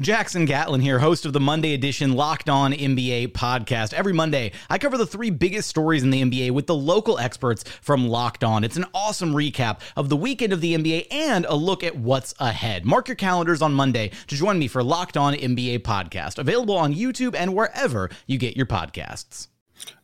Jackson 0.00 0.46
Gatlin 0.46 0.80
here, 0.80 0.98
host 0.98 1.26
of 1.26 1.34
the 1.34 1.40
Monday 1.40 1.74
edition 1.74 2.14
Locked 2.14 2.48
On 2.48 2.72
NBA 2.72 3.32
podcast. 3.32 3.92
Every 3.92 4.14
Monday, 4.14 4.52
I 4.70 4.78
cover 4.78 4.96
the 4.96 5.06
three 5.06 5.28
biggest 5.28 5.68
stories 5.68 6.02
in 6.02 6.08
the 6.08 6.22
NBA 6.22 6.52
with 6.52 6.66
the 6.66 6.74
local 6.74 7.18
experts 7.18 7.64
from 7.82 8.08
Locked 8.08 8.42
On. 8.42 8.64
It's 8.64 8.78
an 8.78 8.86
awesome 8.94 9.34
recap 9.34 9.80
of 9.96 10.08
the 10.08 10.16
weekend 10.16 10.54
of 10.54 10.62
the 10.62 10.74
NBA 10.74 11.08
and 11.10 11.44
a 11.44 11.54
look 11.54 11.84
at 11.84 11.96
what's 11.96 12.34
ahead. 12.38 12.86
Mark 12.86 13.08
your 13.08 13.14
calendars 13.14 13.60
on 13.60 13.74
Monday 13.74 14.10
to 14.28 14.34
join 14.34 14.58
me 14.58 14.68
for 14.68 14.82
Locked 14.82 15.18
On 15.18 15.34
NBA 15.34 15.80
podcast, 15.80 16.38
available 16.38 16.78
on 16.78 16.94
YouTube 16.94 17.34
and 17.34 17.54
wherever 17.54 18.08
you 18.26 18.38
get 18.38 18.56
your 18.56 18.66
podcasts. 18.66 19.48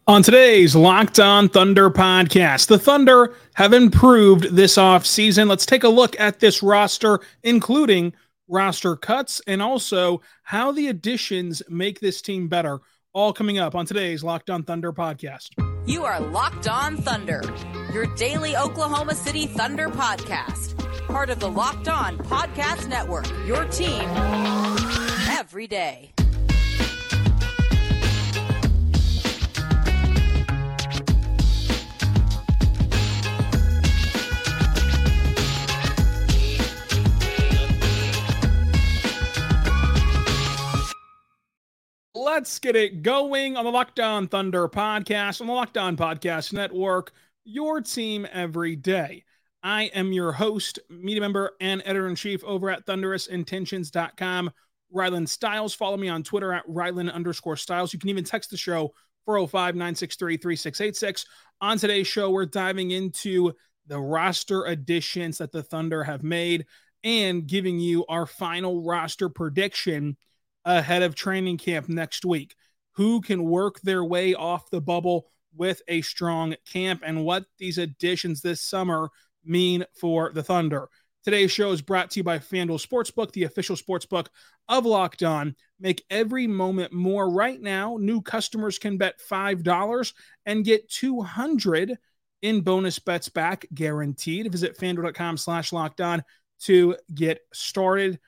On 0.07 0.23
today's 0.23 0.77
Locked 0.77 1.19
On 1.19 1.49
Thunder 1.49 1.89
podcast, 1.89 2.69
the 2.69 2.79
Thunder 2.79 3.35
have 3.55 3.73
improved 3.73 4.55
this 4.55 4.77
offseason. 4.77 5.49
Let's 5.49 5.65
take 5.65 5.85
a 5.85 5.89
look 5.89 6.21
at 6.21 6.41
this 6.41 6.63
roster, 6.63 7.21
including 7.43 8.13
roster 8.49 8.97
cuts 8.97 9.41
and 9.47 9.63
also 9.63 10.21
how 10.43 10.73
the 10.73 10.89
additions 10.89 11.63
make 11.69 12.01
this 12.01 12.23
team 12.23 12.49
better. 12.49 12.81
All 13.13 13.33
coming 13.33 13.59
up 13.59 13.75
on 13.75 13.87
today's 13.87 14.23
Locked 14.23 14.51
On 14.51 14.63
Thunder 14.63 14.93
podcast. 14.93 15.51
You 15.87 16.05
are 16.05 16.21
Locked 16.21 16.69
On 16.69 16.97
Thunder, 16.97 17.43
your 17.93 18.07
daily 18.17 18.57
Oklahoma 18.57 19.15
City 19.15 19.47
Thunder 19.47 19.89
podcast. 19.89 20.77
Part 21.07 21.31
of 21.31 21.39
the 21.39 21.49
Locked 21.49 21.89
On 21.89 22.19
Podcast 22.19 22.89
Network, 22.89 23.27
your 23.47 23.65
team 23.67 24.03
every 25.31 25.67
day. 25.67 26.13
Let's 42.37 42.59
get 42.59 42.77
it 42.77 43.01
going 43.01 43.57
on 43.57 43.65
the 43.65 43.71
Locked 43.71 43.99
On 43.99 44.29
Thunder 44.29 44.69
podcast, 44.69 45.41
on 45.41 45.47
the 45.47 45.55
Locked 45.55 45.79
On 45.79 45.97
Podcast 45.97 46.53
Network, 46.53 47.13
your 47.47 47.81
team 47.81 48.27
every 48.31 48.77
day. 48.77 49.25
I 49.63 49.85
am 49.85 50.13
your 50.13 50.33
host, 50.33 50.79
media 50.91 51.23
member, 51.23 51.53
and 51.63 51.81
editor 51.87 52.09
in 52.09 52.15
chief 52.15 52.45
over 52.45 52.69
at 52.69 52.85
thunderousintentions.com, 52.85 54.51
Rylan 54.95 55.27
Stiles. 55.27 55.75
Follow 55.75 55.97
me 55.97 56.11
on 56.11 56.23
Twitter 56.23 56.53
at 56.53 56.69
Rylan 56.69 57.11
underscore 57.11 57.57
Stiles. 57.57 57.95
You 57.95 57.99
can 57.99 58.11
even 58.11 58.23
text 58.23 58.51
the 58.51 58.59
show 58.59 58.93
405 59.25 59.75
963 59.75 60.37
3686. 60.37 61.25
On 61.63 61.79
today's 61.79 62.07
show, 62.07 62.31
we're 62.31 62.45
diving 62.45 62.91
into 62.91 63.55
the 63.87 63.99
roster 63.99 64.67
additions 64.67 65.39
that 65.39 65.53
the 65.53 65.63
Thunder 65.63 66.05
have 66.05 66.23
made 66.23 66.67
and 67.03 67.47
giving 67.47 67.79
you 67.79 68.05
our 68.11 68.27
final 68.27 68.85
roster 68.85 69.31
prediction 69.31 70.19
ahead 70.67 71.03
of 71.03 71.15
training 71.15 71.57
camp 71.57 71.89
next 71.89 72.27
week. 72.27 72.55
Who 72.97 73.23
can 73.23 73.45
work 73.45 73.81
their 73.81 74.05
way 74.05 74.35
off 74.35 74.69
the 74.71 74.83
bubble 74.83 75.29
with 75.57 75.81
a 75.89 76.03
strong 76.03 76.55
camp 76.71 77.03
and 77.05 77.25
what 77.25 77.47
these 77.59 77.79
additions 77.79 78.43
this 78.43 78.61
summer 78.61 79.09
mean 79.45 79.85
for 79.99 80.33
the 80.33 80.43
Thunder. 80.43 80.89
Today's 81.25 81.51
show 81.51 81.73
is 81.73 81.83
brought 81.83 82.11
to 82.13 82.21
you 82.21 82.25
by 82.25 82.39
FanDuel 82.39 82.87
Sportsbook, 82.87 83.33
the 83.33 83.45
official 83.45 83.75
sportsbook 83.75 84.29
of 84.69 84.87
Locked 84.87 85.25
On. 85.25 85.57
Make 85.81 86.05
every 86.09 86.47
moment 86.47 86.93
more 86.93 87.29
right 87.29 87.61
now. 87.61 87.97
New 87.99 88.23
customers 88.23 88.79
can 88.79 88.97
bet 88.97 89.21
$5 89.29 90.13
and 90.45 90.65
get 90.65 90.89
200 90.89 91.99
in 92.43 92.61
bonus 92.61 92.99
bets 93.01 93.29
back 93.29 93.67
guaranteed. 93.75 94.51
Visit 94.53 94.79
fanduel.com 94.79 95.37
slash 95.37 95.73
locked 95.73 96.01
on 96.01 96.23
to 96.61 96.97
get 97.13 97.41
started. 97.53 98.21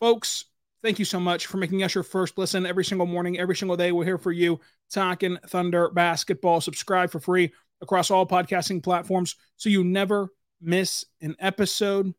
Folks, 0.00 0.46
Thank 0.82 0.98
you 0.98 1.04
so 1.04 1.20
much 1.20 1.46
for 1.46 1.58
making 1.58 1.84
us 1.84 1.94
your 1.94 2.02
first 2.02 2.36
listen 2.36 2.66
every 2.66 2.84
single 2.84 3.06
morning, 3.06 3.38
every 3.38 3.54
single 3.54 3.76
day. 3.76 3.92
We're 3.92 4.04
here 4.04 4.18
for 4.18 4.32
you, 4.32 4.58
talking 4.90 5.38
Thunder 5.46 5.88
basketball. 5.90 6.60
Subscribe 6.60 7.08
for 7.12 7.20
free 7.20 7.52
across 7.80 8.10
all 8.10 8.26
podcasting 8.26 8.82
platforms 8.82 9.36
so 9.56 9.68
you 9.68 9.84
never 9.84 10.30
miss 10.60 11.04
an 11.20 11.36
episode. 11.38 12.12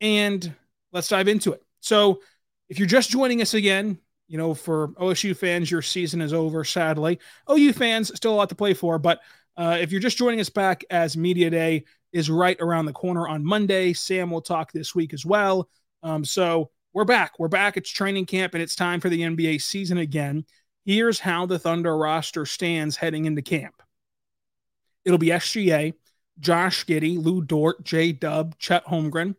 And 0.00 0.54
let's 0.92 1.08
dive 1.08 1.28
into 1.28 1.52
it. 1.52 1.62
So, 1.80 2.22
if 2.70 2.78
you're 2.78 2.88
just 2.88 3.10
joining 3.10 3.42
us 3.42 3.52
again, 3.52 3.98
you 4.28 4.38
know, 4.38 4.54
for 4.54 4.88
OSU 4.92 5.36
fans, 5.36 5.70
your 5.70 5.82
season 5.82 6.22
is 6.22 6.32
over, 6.32 6.64
sadly. 6.64 7.20
OU 7.52 7.74
fans, 7.74 8.10
still 8.16 8.32
a 8.32 8.36
lot 8.36 8.48
to 8.48 8.54
play 8.54 8.72
for. 8.72 8.98
But 8.98 9.20
uh, 9.58 9.76
if 9.78 9.92
you're 9.92 10.00
just 10.00 10.16
joining 10.16 10.40
us 10.40 10.48
back 10.48 10.84
as 10.88 11.18
Media 11.18 11.50
Day 11.50 11.84
is 12.14 12.30
right 12.30 12.56
around 12.60 12.86
the 12.86 12.94
corner 12.94 13.28
on 13.28 13.44
Monday, 13.44 13.92
Sam 13.92 14.30
will 14.30 14.40
talk 14.40 14.72
this 14.72 14.94
week 14.94 15.12
as 15.12 15.26
well. 15.26 15.68
Um, 16.02 16.24
so, 16.24 16.70
we're 16.94 17.04
back. 17.04 17.40
We're 17.40 17.48
back. 17.48 17.76
It's 17.76 17.90
training 17.90 18.26
camp 18.26 18.54
and 18.54 18.62
it's 18.62 18.76
time 18.76 19.00
for 19.00 19.08
the 19.08 19.22
NBA 19.22 19.60
season 19.60 19.98
again. 19.98 20.44
Here's 20.86 21.18
how 21.18 21.44
the 21.44 21.58
Thunder 21.58 21.96
roster 21.96 22.46
stands 22.46 22.96
heading 22.96 23.24
into 23.24 23.42
camp. 23.42 23.82
It'll 25.04 25.18
be 25.18 25.28
SGA, 25.28 25.94
Josh 26.38 26.86
Giddey, 26.86 27.22
Lu 27.22 27.42
Dort, 27.42 27.84
J 27.84 28.12
Dub, 28.12 28.56
Chet 28.58 28.86
Holmgren, 28.86 29.34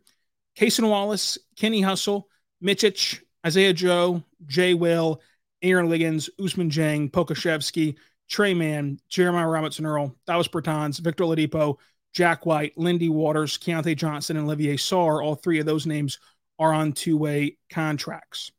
Cason 0.56 0.88
Wallace, 0.88 1.38
Kenny 1.56 1.80
Hustle, 1.80 2.28
Micic, 2.62 3.20
Isaiah 3.44 3.72
Joe, 3.72 4.22
Jay 4.46 4.74
Will, 4.74 5.22
Aaron 5.62 5.88
Wiggins, 5.88 6.28
Ousmane 6.38 6.70
Dieng, 6.70 7.10
Pokusevski, 7.10 7.96
Tre 8.28 8.52
Mann, 8.52 9.00
Jeremiah 9.08 9.48
Robinson 9.48 9.86
Earl, 9.86 10.14
Davis 10.26 10.48
Bertans, 10.48 11.00
Victor 11.00 11.24
Oladipo, 11.24 11.76
Jack 12.12 12.44
White, 12.44 12.76
Lindy 12.76 13.08
Waters, 13.08 13.56
Keyontae 13.56 13.96
Johnson, 13.96 14.36
and 14.36 14.46
Olivier 14.46 14.76
Sarr. 14.76 15.24
All 15.24 15.36
three 15.36 15.58
of 15.58 15.66
those 15.66 15.86
names 15.86 16.18
are 16.58 16.72
on 16.72 16.92
two 16.92 17.16
way 17.16 17.56
contracts. 17.70 18.50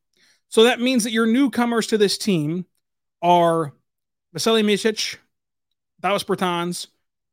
So 0.49 0.63
that 0.63 0.79
means 0.79 1.03
that 1.03 1.11
your 1.11 1.25
newcomers 1.25 1.87
to 1.87 1.97
this 1.97 2.17
team 2.17 2.65
are 3.21 3.73
Vasilije 4.35 4.65
Micic, 4.65 5.17
Davis 6.01 6.23
Bertans, 6.23 6.87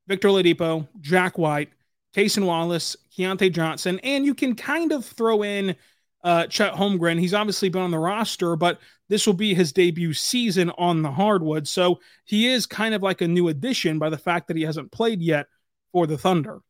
Victor 0.07 0.29
Oladipo, 0.29 0.89
Jack 1.01 1.39
White, 1.39 1.71
Cason 2.15 2.47
Wallace, 2.47 2.97
Keyontae 3.17 3.53
Johnson, 3.53 3.99
and 4.03 4.25
you 4.25 4.35
can 4.35 4.55
kind 4.55 4.93
of 4.93 5.05
throw 5.05 5.43
in 5.43 5.77
uh, 6.23 6.47
Chet 6.47 6.73
Holmgren. 6.73 7.19
He's 7.19 7.35
obviously 7.35 7.69
been 7.69 7.83
on 7.83 7.91
the 7.91 7.99
roster, 7.99 8.57
but 8.57 8.81
this 9.09 9.27
will 9.27 9.35
be 9.35 9.55
his 9.55 9.73
debut 9.73 10.15
season 10.15 10.71
on 10.79 11.03
the 11.03 11.11
hardwood. 11.11 11.69
So 11.69 12.01
he 12.25 12.49
is 12.49 12.67
kind 12.67 12.95
of 12.95 13.03
like 13.03 13.21
a 13.21 13.29
new 13.29 13.49
addition 13.49 13.99
by 13.99 14.09
the 14.09 14.19
fact 14.19 14.49
that 14.49 14.57
he 14.57 14.63
hasn't 14.63 14.93
played 14.93 15.21
yet 15.21 15.47
for 15.93 16.07
the 16.07 16.17
Thunder. 16.17 16.61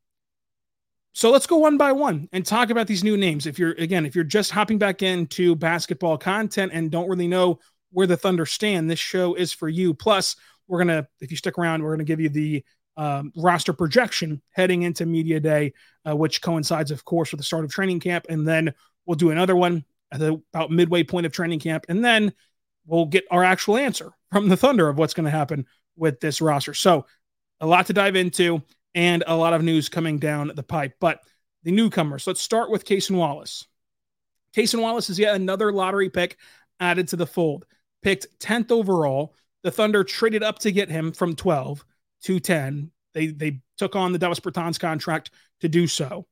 So 1.17 1.31
let's 1.31 1.47
go 1.47 1.59
one 1.59 1.77
by 1.77 1.93
one 1.93 2.29
and 2.33 2.45
talk 2.45 2.71
about 2.71 2.89
these 2.89 3.05
new 3.05 3.17
names. 3.17 3.47
If 3.47 3.57
you're 3.57 3.73
again, 3.73 4.05
if 4.05 4.17
you're 4.17 4.25
just 4.25 4.51
hopping 4.51 4.79
back 4.79 5.01
into 5.01 5.55
basketball 5.55 6.19
content 6.19 6.73
and 6.75 6.91
don't 6.91 7.09
really 7.09 7.29
know 7.29 7.61
where 7.93 8.09
the 8.09 8.17
Thunder 8.17 8.45
stand, 8.45 8.91
this 8.91 8.99
show 8.99 9.35
is 9.35 9.53
for 9.53 9.69
you. 9.69 9.95
Plus, 9.95 10.35
we're 10.67 10.79
gonna, 10.79 11.07
if 11.21 11.31
you 11.31 11.37
stick 11.37 11.57
around, 11.57 11.85
we're 11.85 11.95
gonna 11.95 12.03
give 12.03 12.21
you 12.21 12.29
the 12.29 12.65
um, 12.97 13.33
roster 13.37 13.73
projection 13.73 14.43
heading 14.51 14.83
into 14.83 15.07
media 15.07 15.39
day, 15.39 15.73
uh, 16.05 16.17
which 16.17 16.43
coincides, 16.43 16.91
of 16.91 17.05
course, 17.05 17.31
with 17.31 17.39
the 17.39 17.45
start 17.45 17.65
of 17.65 17.71
training 17.71 18.01
camp, 18.01 18.27
and 18.29 18.47
then 18.47 18.75
we'll 19.07 19.15
do 19.15 19.31
another 19.31 19.55
one 19.55 19.85
at 20.11 20.19
the 20.19 20.43
about 20.53 20.73
midway 20.73 21.05
point 21.05 21.27
of 21.27 21.33
training 21.33 21.61
camp, 21.61 21.87
and 21.89 22.05
then 22.05 22.33
we'll 22.87 23.07
get 23.07 23.25
our 23.31 23.45
actual 23.45 23.77
answer 23.77 24.11
from 24.33 24.49
the 24.49 24.57
Thunder 24.57 24.89
of 24.89 24.99
what's 24.99 25.15
going 25.15 25.25
to 25.25 25.31
happen 25.31 25.65
with 25.97 26.19
this 26.19 26.41
roster. 26.41 26.75
So, 26.75 27.07
a 27.61 27.67
lot 27.67 27.87
to 27.87 27.93
dive 27.93 28.17
into 28.17 28.63
and 28.95 29.25
a 29.27 29.37
lot 29.37 29.53
of 29.53 29.63
news 29.63 29.89
coming 29.89 30.19
down 30.19 30.53
the 30.55 30.63
pipe. 30.63 30.95
But 31.01 31.21
the 31.63 31.73
newcomers, 31.73 32.27
let's 32.27 32.41
start 32.41 32.71
with 32.71 32.85
Cason 32.85 33.17
Wallace. 33.17 33.67
Cason 34.55 34.81
Wallace 34.81 35.11
is 35.11 35.19
yet 35.19 35.35
another 35.35 35.73
lottery 35.73 36.11
pick 36.11 36.37
added 36.79 37.09
to 37.09 37.17
the 37.17 37.27
fold. 37.27 37.65
Picked 38.03 38.27
10th 38.41 38.71
overall. 38.71 39.35
The 39.63 39.71
Thunder 39.71 40.05
traded 40.05 40.43
up 40.43 40.59
to 40.61 40.73
get 40.73 40.91
him 40.91 41.13
from 41.13 41.35
12 41.35 41.85
to 42.25 42.39
10. 42.39 42.91
They 43.15 43.29
they 43.29 43.61
took 43.79 43.97
on 43.97 44.13
the 44.13 44.19
Davis 44.19 44.41
Bertans 44.41 44.79
contract 44.79 45.31
to 45.61 45.69
do 45.69 45.87
so. 45.87 46.27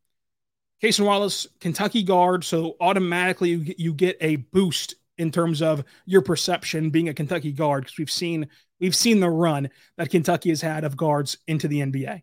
Cason 0.82 1.06
Wallace, 1.06 1.47
Kentucky 1.61 2.03
guard, 2.03 2.44
so 2.44 2.76
automatically 2.81 3.50
you, 3.50 3.75
you 3.79 3.94
get 3.94 4.17
a 4.20 4.37
boost 4.37 4.97
in 5.17 5.31
terms 5.31 5.62
of 5.62 5.85
your 6.06 6.23
perception 6.23 6.91
being 6.91 7.09
a 7.09 7.14
Kentucky 7.14 7.53
guard 7.53 7.85
because 7.85 7.99
we've 7.99 8.11
seen 8.11 8.49
we've 8.81 8.97
seen 8.97 9.20
the 9.20 9.31
run 9.31 9.70
that 9.97 10.11
Kentucky 10.11 10.49
has 10.49 10.61
had 10.61 10.85
of 10.85 10.97
guards 10.97 11.38
into 11.47 11.69
the 11.69 11.81
NBA. 11.81 12.23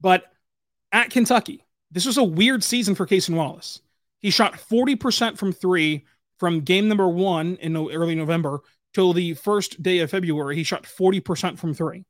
But 0.00 0.24
at 0.92 1.10
Kentucky, 1.10 1.64
this 1.90 2.06
was 2.06 2.16
a 2.16 2.24
weird 2.24 2.64
season 2.64 2.94
for 2.94 3.06
Cason 3.06 3.34
Wallace. 3.34 3.80
He 4.20 4.30
shot 4.30 4.54
40% 4.54 5.38
from 5.38 5.52
three 5.52 6.04
from 6.38 6.60
game 6.60 6.88
number 6.88 7.08
one 7.08 7.56
in 7.56 7.76
early 7.76 8.14
November 8.14 8.60
till 8.94 9.12
the 9.12 9.34
first 9.34 9.82
day 9.82 9.98
of 9.98 10.10
February. 10.10 10.56
He 10.56 10.62
shot 10.62 10.84
40% 10.84 11.58
from 11.58 11.74
three. 11.74 12.04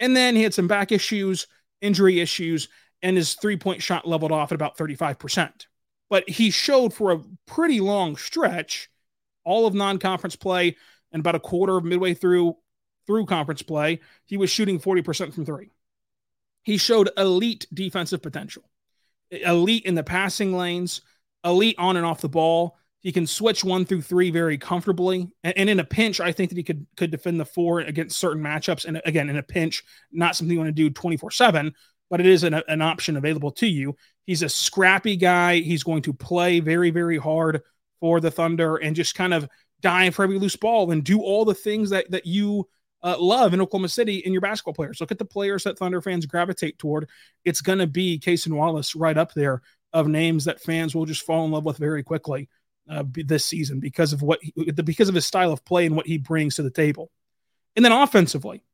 And 0.00 0.16
then 0.16 0.36
he 0.36 0.42
had 0.42 0.54
some 0.54 0.68
back 0.68 0.92
issues, 0.92 1.46
injury 1.80 2.20
issues, 2.20 2.68
and 3.02 3.16
his 3.16 3.34
three 3.34 3.56
point 3.56 3.82
shot 3.82 4.06
leveled 4.06 4.32
off 4.32 4.52
at 4.52 4.56
about 4.56 4.76
35%. 4.76 5.66
But 6.10 6.28
he 6.28 6.50
showed 6.50 6.94
for 6.94 7.12
a 7.12 7.22
pretty 7.46 7.80
long 7.80 8.16
stretch 8.16 8.90
all 9.44 9.66
of 9.66 9.74
non 9.74 9.98
conference 9.98 10.36
play 10.36 10.76
and 11.12 11.20
about 11.20 11.34
a 11.34 11.40
quarter 11.40 11.76
of 11.76 11.84
midway 11.84 12.14
through 12.14 12.56
through 13.06 13.24
conference 13.24 13.62
play, 13.62 14.00
he 14.26 14.36
was 14.36 14.50
shooting 14.50 14.78
40% 14.78 15.32
from 15.32 15.46
three. 15.46 15.70
He 16.62 16.76
showed 16.76 17.10
elite 17.16 17.66
defensive 17.72 18.22
potential, 18.22 18.62
elite 19.30 19.84
in 19.84 19.94
the 19.94 20.02
passing 20.02 20.56
lanes, 20.56 21.00
elite 21.44 21.76
on 21.78 21.96
and 21.96 22.04
off 22.04 22.20
the 22.20 22.28
ball. 22.28 22.76
He 23.00 23.12
can 23.12 23.26
switch 23.26 23.62
one 23.62 23.84
through 23.84 24.02
three 24.02 24.30
very 24.30 24.58
comfortably. 24.58 25.30
And, 25.44 25.56
and, 25.56 25.70
in 25.70 25.80
a 25.80 25.84
pinch, 25.84 26.20
I 26.20 26.32
think 26.32 26.50
that 26.50 26.58
he 26.58 26.64
could 26.64 26.86
could 26.96 27.10
defend 27.10 27.38
the 27.38 27.44
four 27.44 27.80
against 27.80 28.18
certain 28.18 28.42
matchups. 28.42 28.84
And 28.84 29.00
again, 29.04 29.30
in 29.30 29.36
a 29.36 29.42
pinch, 29.42 29.84
not 30.10 30.36
something 30.36 30.52
you 30.52 30.58
want 30.58 30.68
to 30.68 30.72
do 30.72 30.90
24 30.90 31.30
7, 31.30 31.72
but 32.10 32.20
it 32.20 32.26
is 32.26 32.42
an, 32.42 32.54
an 32.54 32.82
option 32.82 33.16
available 33.16 33.52
to 33.52 33.66
you. 33.66 33.96
He's 34.26 34.42
a 34.42 34.48
scrappy 34.48 35.16
guy. 35.16 35.60
He's 35.60 35.84
going 35.84 36.02
to 36.02 36.12
play 36.12 36.60
very, 36.60 36.90
very 36.90 37.18
hard 37.18 37.62
for 38.00 38.20
the 38.20 38.30
Thunder 38.30 38.76
and 38.76 38.96
just 38.96 39.14
kind 39.14 39.32
of 39.32 39.48
dive 39.80 40.14
for 40.14 40.24
every 40.24 40.38
loose 40.38 40.56
ball 40.56 40.90
and 40.90 41.04
do 41.04 41.20
all 41.20 41.44
the 41.44 41.54
things 41.54 41.90
that 41.90 42.10
that 42.10 42.26
you 42.26 42.68
uh, 43.02 43.16
love 43.18 43.54
in 43.54 43.60
Oklahoma 43.60 43.88
City 43.88 44.18
in 44.18 44.32
your 44.32 44.42
basketball 44.42 44.74
players. 44.74 45.00
Look 45.00 45.12
at 45.12 45.18
the 45.18 45.24
players 45.24 45.64
that 45.64 45.78
Thunder 45.78 46.00
fans 46.00 46.26
gravitate 46.26 46.78
toward. 46.78 47.08
It's 47.44 47.60
going 47.60 47.78
to 47.78 47.86
be 47.86 48.18
Cason 48.18 48.52
Wallace 48.52 48.96
right 48.96 49.16
up 49.16 49.34
there 49.34 49.62
of 49.92 50.08
names 50.08 50.44
that 50.44 50.60
fans 50.60 50.94
will 50.94 51.06
just 51.06 51.24
fall 51.24 51.44
in 51.44 51.50
love 51.50 51.64
with 51.64 51.78
very 51.78 52.02
quickly 52.02 52.48
uh, 52.90 53.04
this 53.14 53.44
season 53.44 53.80
because 53.80 54.12
of 54.12 54.22
what 54.22 54.40
he, 54.42 54.52
because 54.84 55.08
of 55.08 55.14
his 55.14 55.26
style 55.26 55.52
of 55.52 55.64
play 55.64 55.86
and 55.86 55.96
what 55.96 56.06
he 56.06 56.18
brings 56.18 56.56
to 56.56 56.62
the 56.62 56.70
table. 56.70 57.10
And 57.76 57.84
then 57.84 57.92
offensively, 57.92 58.64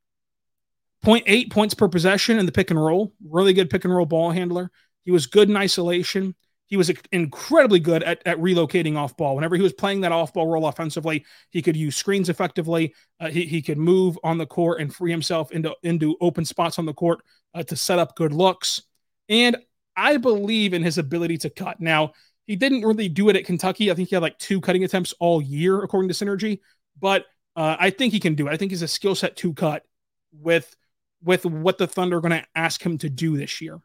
0.8 1.04 1.50
points 1.50 1.74
per 1.74 1.88
possession 1.88 2.38
in 2.38 2.46
the 2.46 2.52
pick 2.52 2.70
and 2.70 2.82
roll, 2.82 3.12
really 3.28 3.52
good 3.52 3.68
pick 3.68 3.84
and 3.84 3.94
roll 3.94 4.06
ball 4.06 4.30
handler. 4.30 4.70
He 5.04 5.10
was 5.10 5.26
good 5.26 5.50
in 5.50 5.56
isolation. 5.56 6.34
He 6.66 6.76
was 6.76 6.90
incredibly 7.12 7.78
good 7.78 8.02
at, 8.02 8.22
at 8.26 8.38
relocating 8.38 8.96
off 8.96 9.16
ball. 9.16 9.34
Whenever 9.34 9.54
he 9.56 9.62
was 9.62 9.72
playing 9.72 10.00
that 10.00 10.12
off 10.12 10.32
ball 10.32 10.46
role 10.46 10.66
offensively, 10.66 11.24
he 11.50 11.60
could 11.60 11.76
use 11.76 11.96
screens 11.96 12.28
effectively. 12.28 12.94
Uh, 13.20 13.28
he, 13.28 13.44
he 13.44 13.60
could 13.60 13.78
move 13.78 14.18
on 14.24 14.38
the 14.38 14.46
court 14.46 14.80
and 14.80 14.94
free 14.94 15.10
himself 15.10 15.52
into, 15.52 15.74
into 15.82 16.16
open 16.20 16.44
spots 16.44 16.78
on 16.78 16.86
the 16.86 16.94
court 16.94 17.20
uh, 17.54 17.62
to 17.62 17.76
set 17.76 17.98
up 17.98 18.16
good 18.16 18.32
looks. 18.32 18.82
And 19.28 19.56
I 19.96 20.16
believe 20.16 20.72
in 20.72 20.82
his 20.82 20.98
ability 20.98 21.38
to 21.38 21.50
cut. 21.50 21.80
Now, 21.80 22.12
he 22.46 22.56
didn't 22.56 22.82
really 22.82 23.08
do 23.08 23.28
it 23.28 23.36
at 23.36 23.44
Kentucky. 23.44 23.90
I 23.90 23.94
think 23.94 24.08
he 24.08 24.16
had 24.16 24.22
like 24.22 24.38
two 24.38 24.60
cutting 24.60 24.84
attempts 24.84 25.14
all 25.20 25.40
year, 25.40 25.82
according 25.82 26.08
to 26.08 26.14
Synergy. 26.14 26.60
But 26.98 27.26
uh, 27.56 27.76
I 27.78 27.90
think 27.90 28.12
he 28.12 28.20
can 28.20 28.34
do 28.34 28.48
it. 28.48 28.52
I 28.52 28.56
think 28.56 28.70
he's 28.70 28.82
a 28.82 28.88
skill 28.88 29.14
set 29.14 29.36
to 29.36 29.54
cut 29.54 29.84
with 30.32 30.74
with 31.22 31.46
what 31.46 31.78
the 31.78 31.86
Thunder 31.86 32.18
are 32.18 32.20
going 32.20 32.38
to 32.38 32.46
ask 32.54 32.84
him 32.84 32.98
to 32.98 33.08
do 33.08 33.36
this 33.36 33.60
year. 33.60 33.78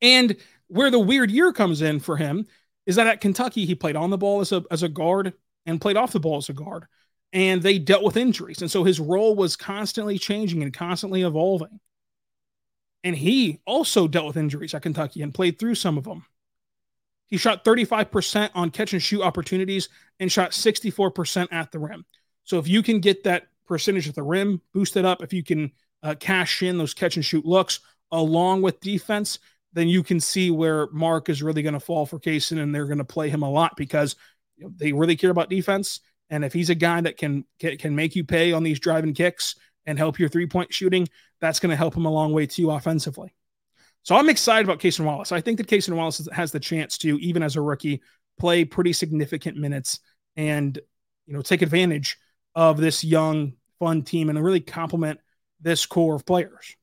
And 0.00 0.36
where 0.68 0.90
the 0.90 0.98
weird 0.98 1.30
year 1.30 1.52
comes 1.52 1.82
in 1.82 2.00
for 2.00 2.16
him 2.16 2.46
is 2.86 2.96
that 2.96 3.06
at 3.06 3.20
Kentucky, 3.20 3.64
he 3.64 3.74
played 3.74 3.96
on 3.96 4.10
the 4.10 4.18
ball 4.18 4.40
as 4.40 4.52
a, 4.52 4.62
as 4.70 4.82
a 4.82 4.88
guard 4.88 5.32
and 5.66 5.80
played 5.80 5.96
off 5.96 6.12
the 6.12 6.20
ball 6.20 6.38
as 6.38 6.48
a 6.48 6.52
guard. 6.52 6.86
And 7.32 7.62
they 7.62 7.78
dealt 7.78 8.04
with 8.04 8.16
injuries. 8.16 8.62
And 8.62 8.70
so 8.70 8.84
his 8.84 9.00
role 9.00 9.34
was 9.34 9.56
constantly 9.56 10.18
changing 10.18 10.62
and 10.62 10.72
constantly 10.72 11.22
evolving. 11.22 11.80
And 13.02 13.16
he 13.16 13.60
also 13.66 14.06
dealt 14.06 14.26
with 14.26 14.36
injuries 14.36 14.72
at 14.72 14.82
Kentucky 14.82 15.22
and 15.22 15.34
played 15.34 15.58
through 15.58 15.74
some 15.74 15.98
of 15.98 16.04
them. 16.04 16.24
He 17.26 17.36
shot 17.36 17.64
35% 17.64 18.50
on 18.54 18.70
catch 18.70 18.92
and 18.92 19.02
shoot 19.02 19.22
opportunities 19.22 19.88
and 20.20 20.30
shot 20.30 20.52
64% 20.52 21.48
at 21.50 21.72
the 21.72 21.78
rim. 21.78 22.04
So 22.44 22.58
if 22.58 22.68
you 22.68 22.82
can 22.82 23.00
get 23.00 23.24
that 23.24 23.48
percentage 23.66 24.08
at 24.08 24.14
the 24.14 24.22
rim 24.22 24.60
boosted 24.72 25.04
up, 25.04 25.22
if 25.22 25.32
you 25.32 25.42
can 25.42 25.72
uh, 26.02 26.14
cash 26.20 26.62
in 26.62 26.78
those 26.78 26.94
catch 26.94 27.16
and 27.16 27.24
shoot 27.24 27.44
looks 27.44 27.80
along 28.12 28.62
with 28.62 28.80
defense, 28.80 29.38
then 29.74 29.88
you 29.88 30.02
can 30.02 30.20
see 30.20 30.50
where 30.50 30.86
Mark 30.92 31.28
is 31.28 31.42
really 31.42 31.62
going 31.62 31.74
to 31.74 31.80
fall 31.80 32.06
for 32.06 32.18
Cason 32.18 32.60
and 32.62 32.74
they're 32.74 32.86
going 32.86 32.98
to 32.98 33.04
play 33.04 33.28
him 33.28 33.42
a 33.42 33.50
lot 33.50 33.76
because 33.76 34.16
they 34.58 34.92
really 34.92 35.16
care 35.16 35.30
about 35.30 35.50
defense. 35.50 36.00
And 36.30 36.44
if 36.44 36.52
he's 36.52 36.70
a 36.70 36.74
guy 36.74 37.00
that 37.02 37.18
can, 37.18 37.44
can 37.58 37.94
make 37.94 38.16
you 38.16 38.24
pay 38.24 38.52
on 38.52 38.62
these 38.62 38.80
driving 38.80 39.12
kicks 39.12 39.56
and 39.84 39.98
help 39.98 40.18
your 40.18 40.28
three 40.28 40.46
point 40.46 40.72
shooting, 40.72 41.08
that's 41.40 41.60
going 41.60 41.70
to 41.70 41.76
help 41.76 41.96
him 41.96 42.06
a 42.06 42.10
long 42.10 42.32
way 42.32 42.46
too 42.46 42.70
offensively. 42.70 43.34
So 44.04 44.14
I'm 44.14 44.28
excited 44.28 44.66
about 44.66 44.80
Cason 44.80 45.04
Wallace. 45.04 45.32
I 45.32 45.40
think 45.40 45.58
that 45.58 45.66
Cason 45.66 45.94
Wallace 45.94 46.26
has 46.32 46.52
the 46.52 46.60
chance 46.60 46.96
to, 46.98 47.18
even 47.18 47.42
as 47.42 47.56
a 47.56 47.60
rookie, 47.60 48.00
play 48.38 48.64
pretty 48.64 48.92
significant 48.92 49.56
minutes 49.56 50.00
and 50.36 50.78
you 51.26 51.34
know 51.34 51.42
take 51.42 51.62
advantage 51.62 52.18
of 52.54 52.78
this 52.78 53.02
young, 53.02 53.54
fun 53.78 54.02
team 54.02 54.28
and 54.28 54.42
really 54.42 54.60
complement 54.60 55.20
this 55.60 55.86
core 55.86 56.14
of 56.14 56.26
players. 56.26 56.76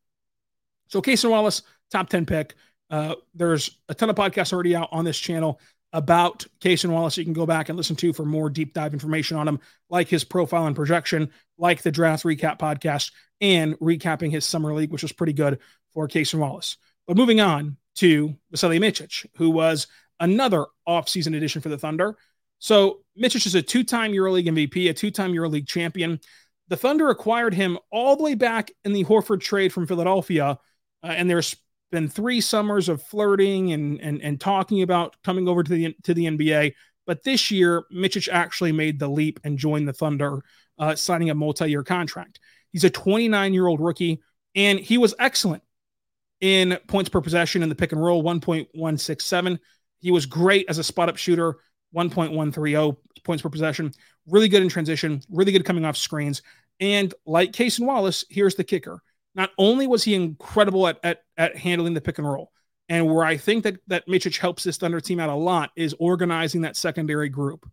So 0.87 1.01
Cason 1.01 1.29
Wallace, 1.29 1.61
top 1.91 2.09
10 2.09 2.25
pick. 2.25 2.55
Uh, 2.91 3.15
there's 3.33 3.79
a 3.89 3.95
ton 3.95 4.09
of 4.09 4.15
podcasts 4.17 4.51
already 4.51 4.75
out 4.75 4.89
on 4.91 5.05
this 5.05 5.17
channel 5.17 5.59
about 5.93 6.45
Cason 6.59 6.89
Wallace. 6.89 7.17
You 7.17 7.23
can 7.23 7.33
go 7.33 7.45
back 7.45 7.69
and 7.69 7.77
listen 7.77 7.95
to 7.97 8.13
for 8.13 8.25
more 8.25 8.49
deep 8.49 8.73
dive 8.73 8.93
information 8.93 9.37
on 9.37 9.47
him, 9.47 9.59
like 9.89 10.09
his 10.09 10.23
profile 10.23 10.67
and 10.67 10.75
projection, 10.75 11.31
like 11.57 11.81
the 11.81 11.91
draft 11.91 12.23
recap 12.23 12.59
podcast, 12.59 13.11
and 13.39 13.79
recapping 13.79 14.29
his 14.29 14.45
summer 14.45 14.73
league, 14.73 14.91
which 14.91 15.03
was 15.03 15.11
pretty 15.11 15.33
good 15.33 15.59
for 15.93 16.07
Cason 16.07 16.39
Wallace. 16.39 16.77
But 17.07 17.17
moving 17.17 17.41
on 17.41 17.77
to 17.95 18.35
Vasilije 18.53 18.79
Micic, 18.79 19.25
who 19.35 19.49
was 19.49 19.87
another 20.19 20.65
offseason 20.87 21.35
addition 21.35 21.61
for 21.61 21.69
the 21.69 21.77
Thunder. 21.77 22.17
So 22.59 22.99
Micic 23.19 23.45
is 23.45 23.55
a 23.55 23.61
two-time 23.61 24.11
EuroLeague 24.11 24.47
MVP, 24.47 24.89
a 24.89 24.93
two-time 24.93 25.33
EuroLeague 25.33 25.67
champion. 25.67 26.19
The 26.67 26.77
Thunder 26.77 27.09
acquired 27.09 27.53
him 27.53 27.77
all 27.91 28.15
the 28.15 28.23
way 28.23 28.35
back 28.35 28.71
in 28.85 28.93
the 28.93 29.03
Horford 29.03 29.41
trade 29.41 29.73
from 29.73 29.87
Philadelphia, 29.87 30.59
uh, 31.03 31.07
and 31.07 31.29
there's 31.29 31.55
been 31.91 32.07
three 32.07 32.41
summers 32.41 32.89
of 32.89 33.03
flirting 33.03 33.73
and 33.73 33.99
and 34.01 34.21
and 34.21 34.39
talking 34.39 34.81
about 34.81 35.15
coming 35.23 35.47
over 35.47 35.63
to 35.63 35.71
the 35.71 35.95
to 36.03 36.13
the 36.13 36.25
NBA. 36.25 36.73
But 37.05 37.23
this 37.23 37.51
year, 37.51 37.83
Micic 37.93 38.29
actually 38.29 38.71
made 38.71 38.99
the 38.99 39.07
leap 39.07 39.39
and 39.43 39.57
joined 39.57 39.87
the 39.87 39.93
Thunder, 39.93 40.41
uh, 40.77 40.95
signing 40.95 41.29
a 41.29 41.35
multi-year 41.35 41.83
contract. 41.83 42.39
He's 42.71 42.83
a 42.83 42.89
29-year-old 42.89 43.81
rookie, 43.81 44.21
and 44.55 44.79
he 44.79 44.97
was 44.97 45.13
excellent 45.19 45.63
in 46.39 46.77
points 46.87 47.09
per 47.09 47.19
possession 47.19 47.63
in 47.63 47.69
the 47.69 47.75
pick 47.75 47.91
and 47.91 48.01
roll, 48.01 48.23
1.167. 48.23 49.59
He 49.99 50.11
was 50.11 50.25
great 50.25 50.65
as 50.69 50.77
a 50.77 50.83
spot 50.83 51.09
up 51.09 51.17
shooter, 51.17 51.57
1.130 51.95 52.97
points 53.23 53.43
per 53.43 53.49
possession. 53.49 53.91
Really 54.27 54.47
good 54.47 54.61
in 54.61 54.69
transition, 54.69 55.21
really 55.29 55.51
good 55.51 55.65
coming 55.65 55.85
off 55.85 55.97
screens. 55.97 56.41
And 56.79 57.13
like 57.25 57.51
Cason 57.51 57.85
Wallace, 57.85 58.25
here's 58.29 58.55
the 58.55 58.63
kicker. 58.63 59.01
Not 59.33 59.51
only 59.57 59.87
was 59.87 60.03
he 60.03 60.13
incredible 60.13 60.87
at, 60.87 60.99
at, 61.03 61.23
at 61.37 61.57
handling 61.57 61.93
the 61.93 62.01
pick 62.01 62.17
and 62.17 62.29
roll, 62.29 62.51
and 62.89 63.07
where 63.07 63.23
I 63.23 63.37
think 63.37 63.63
that, 63.63 63.77
that 63.87 64.07
Micic 64.07 64.37
helps 64.37 64.63
this 64.63 64.77
Thunder 64.77 64.99
team 64.99 65.19
out 65.19 65.29
a 65.29 65.35
lot 65.35 65.71
is 65.75 65.95
organizing 65.99 66.61
that 66.61 66.75
secondary 66.75 67.29
group. 67.29 67.69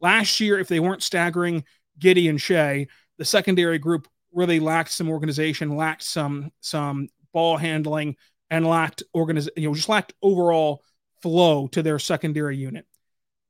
Last 0.00 0.40
year, 0.40 0.58
if 0.58 0.68
they 0.68 0.80
weren't 0.80 1.02
staggering 1.02 1.64
Giddey 2.00 2.30
and 2.30 2.40
Shai, 2.40 2.86
the 3.18 3.24
secondary 3.24 3.78
group 3.78 4.08
really 4.32 4.60
lacked 4.60 4.90
some 4.90 5.10
organization, 5.10 5.76
lacked 5.76 6.02
some 6.02 6.50
some 6.60 7.08
ball 7.32 7.56
handling, 7.56 8.16
and 8.50 8.66
lacked 8.66 9.02
organiz- 9.14 9.48
you 9.56 9.68
know, 9.68 9.74
just 9.74 9.88
lacked 9.88 10.14
overall 10.22 10.82
flow 11.22 11.66
to 11.68 11.82
their 11.82 11.98
secondary 11.98 12.56
unit. 12.56 12.86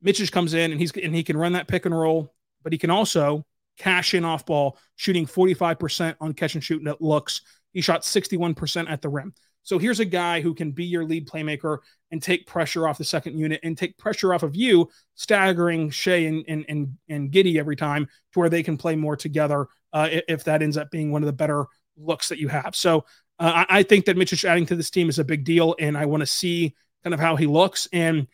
Micic 0.04 0.30
comes 0.30 0.54
in 0.54 0.73
and 0.73 0.80
he's 0.80 0.92
and 0.92 1.14
he 1.14 1.23
can 1.23 1.37
run 1.37 1.52
that 1.52 1.68
pick 1.68 1.87
and 1.87 1.96
roll, 1.96 2.34
but 2.62 2.73
he 2.73 2.78
can 2.78 2.90
also 2.90 3.46
cash 3.78 4.14
in 4.14 4.25
off 4.25 4.47
ball, 4.47 4.78
shooting 4.97 5.26
45% 5.26 6.16
on 6.21 6.33
catch 6.35 6.54
and 6.54 6.64
shoot 6.64 6.83
looks. 7.00 7.43
He 7.73 7.81
shot 7.81 8.02
61% 8.02 8.88
at 8.88 9.02
the 9.02 9.09
rim. 9.09 9.35
So 9.64 9.78
here's 9.78 10.00
a 10.00 10.04
guy 10.04 10.40
who 10.43 10.54
can 10.54 10.73
be 10.73 10.85
your 10.85 11.04
lead 11.04 11.26
playmaker 11.26 11.78
and 12.11 12.23
take 12.23 12.47
pressure 12.47 12.87
off 12.87 12.99
the 12.99 13.04
second 13.04 13.38
unit 13.38 13.61
and 13.62 13.76
take 13.76 13.97
pressure 13.97 14.35
off 14.35 14.43
of 14.43 14.54
you, 14.54 14.90
staggering 15.14 15.90
Shai 15.90 16.26
and 16.26 16.45
and 16.47 16.64
and, 16.69 16.99
and 17.09 17.33
Giddey 17.33 17.57
every 17.57 17.75
time 17.75 18.04
to 18.04 18.38
where 18.38 18.50
they 18.50 18.62
can 18.62 18.76
play 18.76 18.95
more 18.95 19.16
together. 19.16 19.66
Uh, 19.93 20.09
if 20.28 20.45
that 20.45 20.61
ends 20.61 20.76
up 20.76 20.90
being 20.90 21.11
one 21.11 21.23
of 21.23 21.26
the 21.26 21.33
better 21.33 21.66
looks 21.97 22.28
that 22.28 22.38
you 22.38 22.49
have. 22.49 22.75
So 22.76 23.04
uh, 23.38 23.64
I, 23.69 23.78
I 23.78 23.83
think 23.85 24.04
that 24.04 24.16
Mitch 24.16 24.45
adding 24.45 24.66
to 24.66 24.76
this 24.76 24.90
team 24.90 25.09
is 25.09 25.19
a 25.19 25.25
big 25.25 25.45
deal, 25.45 25.75
and 25.78 25.97
I 25.97 26.07
want 26.07 26.21
to 26.21 26.26
see 26.26 26.75
kind 27.02 27.14
of 27.14 27.21
how 27.21 27.37
he 27.37 27.47
looks. 27.47 27.88
And 27.93 28.26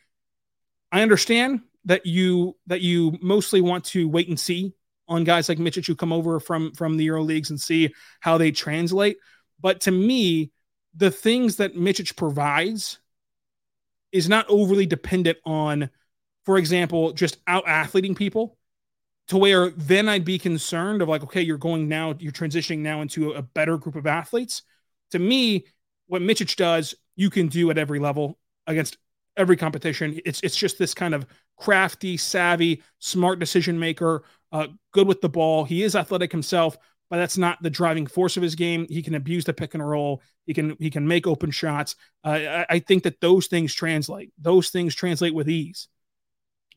I 0.91 1.03
understand 1.03 1.61
that 1.85 2.07
you 2.07 2.57
that 2.67 2.81
you 2.81 3.17
mostly 3.23 3.61
want 3.61 3.85
to 3.87 4.09
wait 4.09 4.29
and 4.29 4.39
see 4.39 4.75
on 5.11 5.25
guys 5.25 5.49
like 5.49 5.59
Micic 5.59 5.87
who 5.87 5.95
come 5.95 6.13
over 6.13 6.41
from 6.41 6.73
from 6.73 6.97
the 6.97 7.05
Euro 7.05 7.23
leagues 7.23 7.51
and 7.51 7.61
see 7.61 7.93
how 8.21 8.39
they 8.39 8.53
translate. 8.53 9.19
But 9.61 9.83
to 9.83 9.91
me, 9.91 10.53
the 10.95 11.11
things 11.11 11.57
that 11.57 11.77
Micic 11.77 12.17
provides 12.17 12.99
is 14.13 14.29
not 14.29 14.47
overly 14.49 14.87
dependent 14.87 15.39
on, 15.45 15.91
for 16.47 16.57
example, 16.57 17.13
just 17.13 17.39
out 17.47 17.65
athleting 17.67 18.15
people 18.15 18.57
to 19.29 19.37
where 19.37 19.71
then 19.71 20.09
I'd 20.09 20.25
be 20.25 20.39
concerned 20.39 21.03
of 21.03 21.09
like, 21.09 21.23
okay, 21.23 21.43
you're 21.43 21.59
going 21.59 21.89
now, 21.89 22.15
you're 22.19 22.33
transitioning 22.33 22.79
now 22.79 23.01
into 23.01 23.33
a 23.33 23.43
better 23.43 23.77
group 23.77 23.95
of 23.95 24.07
athletes. 24.07 24.63
To 25.13 25.19
me, 25.19 25.67
what 26.07 26.23
Micic 26.23 26.57
does, 26.57 26.95
you 27.15 27.31
can 27.31 27.49
do 27.49 27.71
at 27.71 27.79
every 27.79 27.99
level 27.99 28.39
against 28.67 28.97
every 29.37 29.57
competition. 29.57 30.21
It's 30.25 30.41
it's 30.43 30.57
just 30.57 30.79
this 30.79 30.95
kind 30.95 31.15
of 31.15 31.27
crafty, 31.57 32.17
savvy, 32.17 32.83
smart 32.99 33.39
decision 33.39 33.79
maker, 33.79 34.25
uh, 34.53 34.69
good 34.93 35.07
with 35.07 35.21
the 35.21 35.29
ball. 35.29 35.65
He 35.65 35.83
is 35.83 35.95
athletic 35.95 36.33
himself, 36.33 36.77
but 37.09 37.17
that's 37.17 37.39
not 37.39 37.63
the 37.63 37.71
driving 37.71 38.07
force 38.07 38.37
of 38.37 38.43
his 38.43 38.55
game. 38.55 38.87
He 38.89 39.03
can 39.03 39.15
abuse 39.15 39.45
the 39.45 39.53
pick 39.53 39.75
and 39.75 39.87
roll. 39.87 40.23
He 40.47 40.55
can 40.55 40.77
he 40.79 40.91
can 40.91 41.07
make 41.07 41.27
open 41.27 41.51
shots. 41.51 41.97
Uh, 42.25 42.29
I, 42.29 42.67
I 42.71 42.79
think 42.79 43.05
that 43.05 43.21
those 43.21 43.47
things 43.47 43.75
translate. 43.75 44.33
Those 44.39 44.71
things 44.71 44.95
translate 44.95 45.35
with 45.35 45.49
ease. 45.49 45.89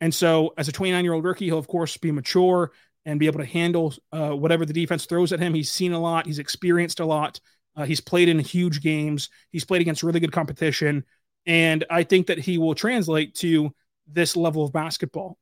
And 0.01 0.13
so, 0.13 0.53
as 0.57 0.67
a 0.67 0.71
29 0.71 1.03
year 1.03 1.13
old 1.13 1.23
rookie, 1.23 1.45
he'll 1.45 1.57
of 1.57 1.67
course 1.67 1.97
be 1.97 2.11
mature 2.11 2.71
and 3.05 3.19
be 3.19 3.27
able 3.27 3.39
to 3.39 3.45
handle 3.45 3.93
uh, 4.11 4.31
whatever 4.31 4.65
the 4.65 4.73
defense 4.73 5.05
throws 5.05 5.33
at 5.33 5.39
him. 5.39 5.53
He's 5.53 5.71
seen 5.71 5.93
a 5.93 5.99
lot. 5.99 6.25
He's 6.25 6.39
experienced 6.39 6.99
a 6.99 7.05
lot. 7.05 7.39
Uh, 7.75 7.85
he's 7.85 8.01
played 8.01 8.29
in 8.29 8.39
huge 8.39 8.81
games. 8.81 9.29
He's 9.51 9.65
played 9.65 9.81
against 9.81 10.03
really 10.03 10.19
good 10.19 10.31
competition. 10.31 11.03
And 11.45 11.85
I 11.89 12.03
think 12.03 12.27
that 12.27 12.39
he 12.39 12.57
will 12.57 12.75
translate 12.75 13.35
to 13.35 13.73
this 14.07 14.35
level 14.35 14.63
of 14.63 14.71
basketball 14.71 15.37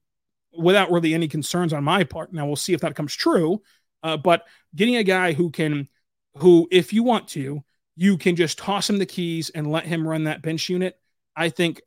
without 0.58 0.91
really 0.91 1.13
any 1.13 1.27
concerns 1.27 1.74
on 1.74 1.84
my 1.84 2.03
part. 2.03 2.34
Now 2.34 2.46
we'll 2.46 2.55
see 2.55 2.74
if 2.74 2.81
that 2.81 2.96
comes 2.96 3.15
true. 3.15 3.62
Uh, 4.03 4.17
but 4.17 4.48
getting 4.75 4.96
a 4.96 5.03
guy 5.03 5.34
who 5.34 5.50
can, 5.51 5.88
who, 6.38 6.67
if 6.72 6.91
you 6.93 7.03
want 7.03 7.27
to, 7.29 7.63
you 7.96 8.17
can 8.17 8.36
just 8.36 8.58
toss 8.58 8.89
him 8.89 8.98
the 8.98 9.05
keys 9.05 9.50
and 9.51 9.72
let 9.72 9.86
him 9.86 10.08
run 10.08 10.24
that 10.24 10.41
bench 10.41 10.70
unit, 10.70 11.00
I 11.36 11.50
think 11.50 11.81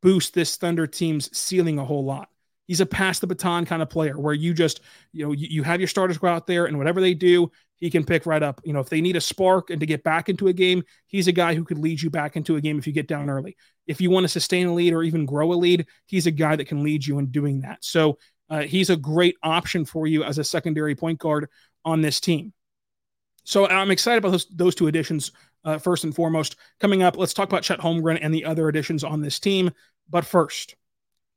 boost 0.00 0.34
this 0.34 0.56
Thunder 0.56 0.86
team's 0.86 1.36
ceiling 1.36 1.78
a 1.78 1.84
whole 1.84 2.04
lot 2.04 2.28
he's 2.70 2.80
a 2.80 2.86
pass 2.86 3.18
the 3.18 3.26
baton 3.26 3.66
kind 3.66 3.82
of 3.82 3.90
player 3.90 4.16
where 4.16 4.32
you 4.32 4.54
just 4.54 4.80
you 5.12 5.26
know 5.26 5.32
you, 5.32 5.48
you, 5.50 5.62
have 5.64 5.80
your 5.80 5.88
starters 5.88 6.18
go 6.18 6.28
out 6.28 6.46
there 6.46 6.66
and 6.66 6.78
whatever 6.78 7.00
they 7.00 7.14
do 7.14 7.50
he 7.80 7.90
can 7.90 8.04
pick 8.04 8.26
right 8.26 8.42
up. 8.42 8.60
You 8.64 8.72
know 8.72 8.80
if 8.80 8.88
they 8.88 9.00
need 9.00 9.16
a 9.16 9.20
spark 9.20 9.70
and 9.70 9.80
to 9.80 9.86
get 9.86 10.04
back 10.04 10.28
into 10.28 10.48
a 10.48 10.52
game 10.52 10.82
he's 11.06 11.26
a 11.26 11.32
guy 11.32 11.54
who 11.54 11.64
could 11.64 11.78
lead 11.78 12.00
you 12.00 12.10
back 12.10 12.36
into 12.36 12.56
a 12.56 12.60
game 12.60 12.78
if 12.78 12.86
you 12.86 12.92
get 12.92 13.08
down 13.08 13.28
early. 13.28 13.56
If 13.86 14.00
you 14.00 14.10
want 14.10 14.24
to 14.24 14.28
sustain 14.28 14.68
a 14.68 14.74
lead 14.74 14.92
or 14.92 15.02
even 15.02 15.26
grow 15.26 15.52
a 15.52 15.54
lead 15.54 15.86
he's 16.06 16.26
a 16.26 16.30
guy 16.30 16.56
that 16.56 16.66
can 16.66 16.82
lead 16.84 17.04
you 17.04 17.18
in 17.18 17.26
doing 17.26 17.62
that. 17.62 17.84
So 17.84 18.18
uh, 18.48 18.62
he's 18.62 18.90
a 18.90 18.96
great 18.96 19.36
option 19.42 19.84
for 19.84 20.06
you 20.06 20.22
as 20.24 20.38
a 20.38 20.44
secondary 20.44 20.94
point 20.94 21.18
guard 21.18 21.48
on 21.84 22.00
this 22.00 22.20
team. 22.20 22.52
So 23.44 23.66
i'm 23.66 23.90
excited 23.90 24.18
about 24.18 24.32
those, 24.32 24.46
those 24.46 24.74
two 24.74 24.86
additions 24.86 25.32
uh, 25.64 25.78
first 25.78 26.04
and 26.04 26.14
foremost. 26.14 26.56
Coming 26.78 27.02
up 27.02 27.16
let's 27.16 27.34
talk 27.34 27.48
about 27.48 27.62
chet 27.62 27.80
holmgren 27.80 28.18
and 28.20 28.32
the 28.32 28.44
other 28.44 28.68
additions 28.68 29.04
on 29.04 29.20
this 29.20 29.40
team. 29.40 29.70
But 30.08 30.24
first 30.24 30.76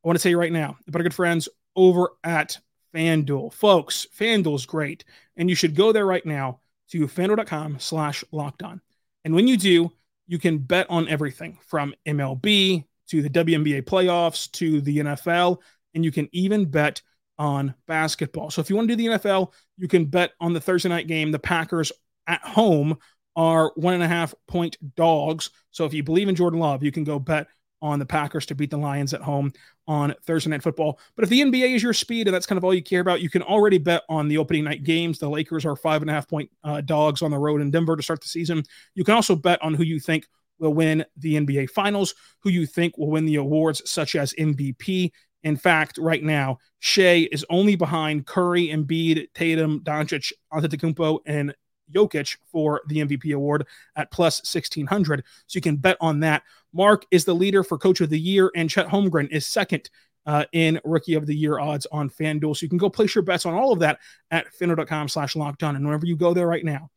I 0.03 0.07
want 0.07 0.19
to 0.19 0.29
you 0.29 0.37
right 0.37 0.51
now 0.51 0.77
about 0.87 1.03
good 1.03 1.13
friends 1.13 1.47
over 1.75 2.09
at 2.23 2.57
FanDuel. 2.93 3.53
Folks, 3.53 4.07
FanDuel's 4.17 4.65
great. 4.65 5.03
And 5.35 5.49
you 5.49 5.55
should 5.55 5.75
go 5.75 5.91
there 5.91 6.05
right 6.05 6.25
now 6.25 6.59
to 6.91 7.07
fanduel.com 7.07 7.79
slash 7.79 8.23
locked 8.31 8.63
on. 8.63 8.81
And 9.25 9.33
when 9.33 9.47
you 9.47 9.57
do, 9.57 9.91
you 10.27 10.39
can 10.39 10.59
bet 10.59 10.87
on 10.89 11.07
everything 11.07 11.57
from 11.65 11.93
MLB 12.05 12.85
to 13.09 13.21
the 13.21 13.29
WNBA 13.29 13.83
playoffs 13.83 14.51
to 14.53 14.81
the 14.81 14.99
NFL. 14.99 15.57
And 15.93 16.05
you 16.05 16.11
can 16.11 16.29
even 16.31 16.65
bet 16.65 17.01
on 17.37 17.73
basketball. 17.87 18.51
So 18.51 18.61
if 18.61 18.69
you 18.69 18.75
want 18.75 18.89
to 18.89 18.95
do 18.95 19.03
the 19.03 19.17
NFL, 19.17 19.53
you 19.77 19.87
can 19.87 20.05
bet 20.05 20.31
on 20.39 20.53
the 20.53 20.61
Thursday 20.61 20.89
night 20.89 21.07
game. 21.07 21.31
The 21.31 21.39
Packers 21.39 21.91
at 22.27 22.41
home 22.41 22.97
are 23.35 23.71
one 23.75 23.95
and 23.95 24.03
a 24.03 24.07
half 24.07 24.33
point 24.47 24.77
dogs. 24.95 25.49
So 25.71 25.85
if 25.85 25.93
you 25.93 26.03
believe 26.03 26.29
in 26.29 26.35
Jordan 26.35 26.59
Love, 26.59 26.83
you 26.83 26.91
can 26.91 27.03
go 27.03 27.19
bet 27.19 27.47
on 27.83 27.99
the 27.99 28.05
Packers 28.05 28.45
to 28.47 28.55
beat 28.55 28.71
the 28.71 28.77
Lions 28.77 29.13
at 29.13 29.21
home 29.21 29.51
on 29.87 30.15
Thursday 30.23 30.49
Night 30.49 30.63
Football. 30.63 30.99
But 31.15 31.23
if 31.23 31.29
the 31.29 31.41
NBA 31.41 31.75
is 31.75 31.83
your 31.83 31.93
speed 31.93 32.27
and 32.27 32.33
that's 32.33 32.45
kind 32.45 32.57
of 32.57 32.63
all 32.63 32.73
you 32.73 32.81
care 32.81 33.01
about, 33.01 33.21
you 33.21 33.29
can 33.29 33.43
already 33.43 33.77
bet 33.77 34.03
on 34.07 34.29
the 34.29 34.37
opening 34.37 34.63
night 34.63 34.83
games. 34.83 35.19
The 35.19 35.29
Lakers 35.29 35.65
are 35.65 35.75
five 35.75 36.01
and 36.01 36.09
a 36.09 36.13
half 36.13 36.27
point 36.27 36.49
uh, 36.63 36.79
dogs 36.81 37.21
on 37.21 37.29
the 37.29 37.37
road 37.37 37.61
in 37.61 37.69
Denver 37.69 37.97
to 37.97 38.01
start 38.01 38.21
the 38.21 38.29
season. 38.29 38.63
You 38.95 39.03
can 39.03 39.13
also 39.13 39.35
bet 39.35 39.61
on 39.61 39.73
who 39.73 39.83
you 39.83 39.99
think 39.99 40.25
will 40.59 40.73
win 40.73 41.03
the 41.17 41.35
NBA 41.35 41.69
Finals, 41.71 42.15
who 42.39 42.49
you 42.49 42.65
think 42.65 42.97
will 42.97 43.11
win 43.11 43.25
the 43.25 43.35
awards 43.35 43.81
such 43.89 44.15
as 44.15 44.33
MVP. 44.39 45.11
In 45.43 45.57
fact, 45.57 45.97
right 45.97 46.23
now, 46.23 46.59
Shai 46.79 47.27
is 47.31 47.45
only 47.49 47.75
behind 47.75 48.25
Curry, 48.25 48.69
Embiid, 48.69 49.27
Tatum, 49.33 49.81
Doncic, 49.81 50.31
Antetokounmpo, 50.53 51.19
and 51.25 51.53
Jokic 51.93 52.37
for 52.51 52.81
the 52.87 52.97
MVP 52.97 53.35
award 53.35 53.67
at 53.95 54.11
plus 54.11 54.39
1600. 54.39 55.23
So 55.47 55.57
you 55.57 55.61
can 55.61 55.77
bet 55.77 55.97
on 56.01 56.19
that. 56.21 56.43
Mark 56.73 57.05
is 57.11 57.25
the 57.25 57.35
leader 57.35 57.63
for 57.63 57.77
Coach 57.77 58.01
of 58.01 58.09
the 58.09 58.19
Year, 58.19 58.51
and 58.55 58.69
Chet 58.69 58.87
Holmgren 58.87 59.29
is 59.29 59.45
second 59.45 59.89
uh, 60.25 60.45
in 60.53 60.79
Rookie 60.83 61.15
of 61.15 61.25
the 61.25 61.35
Year 61.35 61.59
odds 61.59 61.85
on 61.91 62.09
FanDuel. 62.09 62.55
So 62.55 62.63
you 62.63 62.69
can 62.69 62.77
go 62.77 62.89
place 62.89 63.15
your 63.15 63.23
bets 63.23 63.45
on 63.45 63.53
all 63.53 63.71
of 63.71 63.79
that 63.79 63.99
at 64.31 64.47
fanduel.com 64.53 65.09
slash 65.09 65.35
locked 65.35 65.63
on. 65.63 65.75
And 65.75 65.85
whenever 65.85 66.05
you 66.05 66.15
go 66.15 66.33
there 66.33 66.47
right 66.47 66.63
now, 66.63 66.89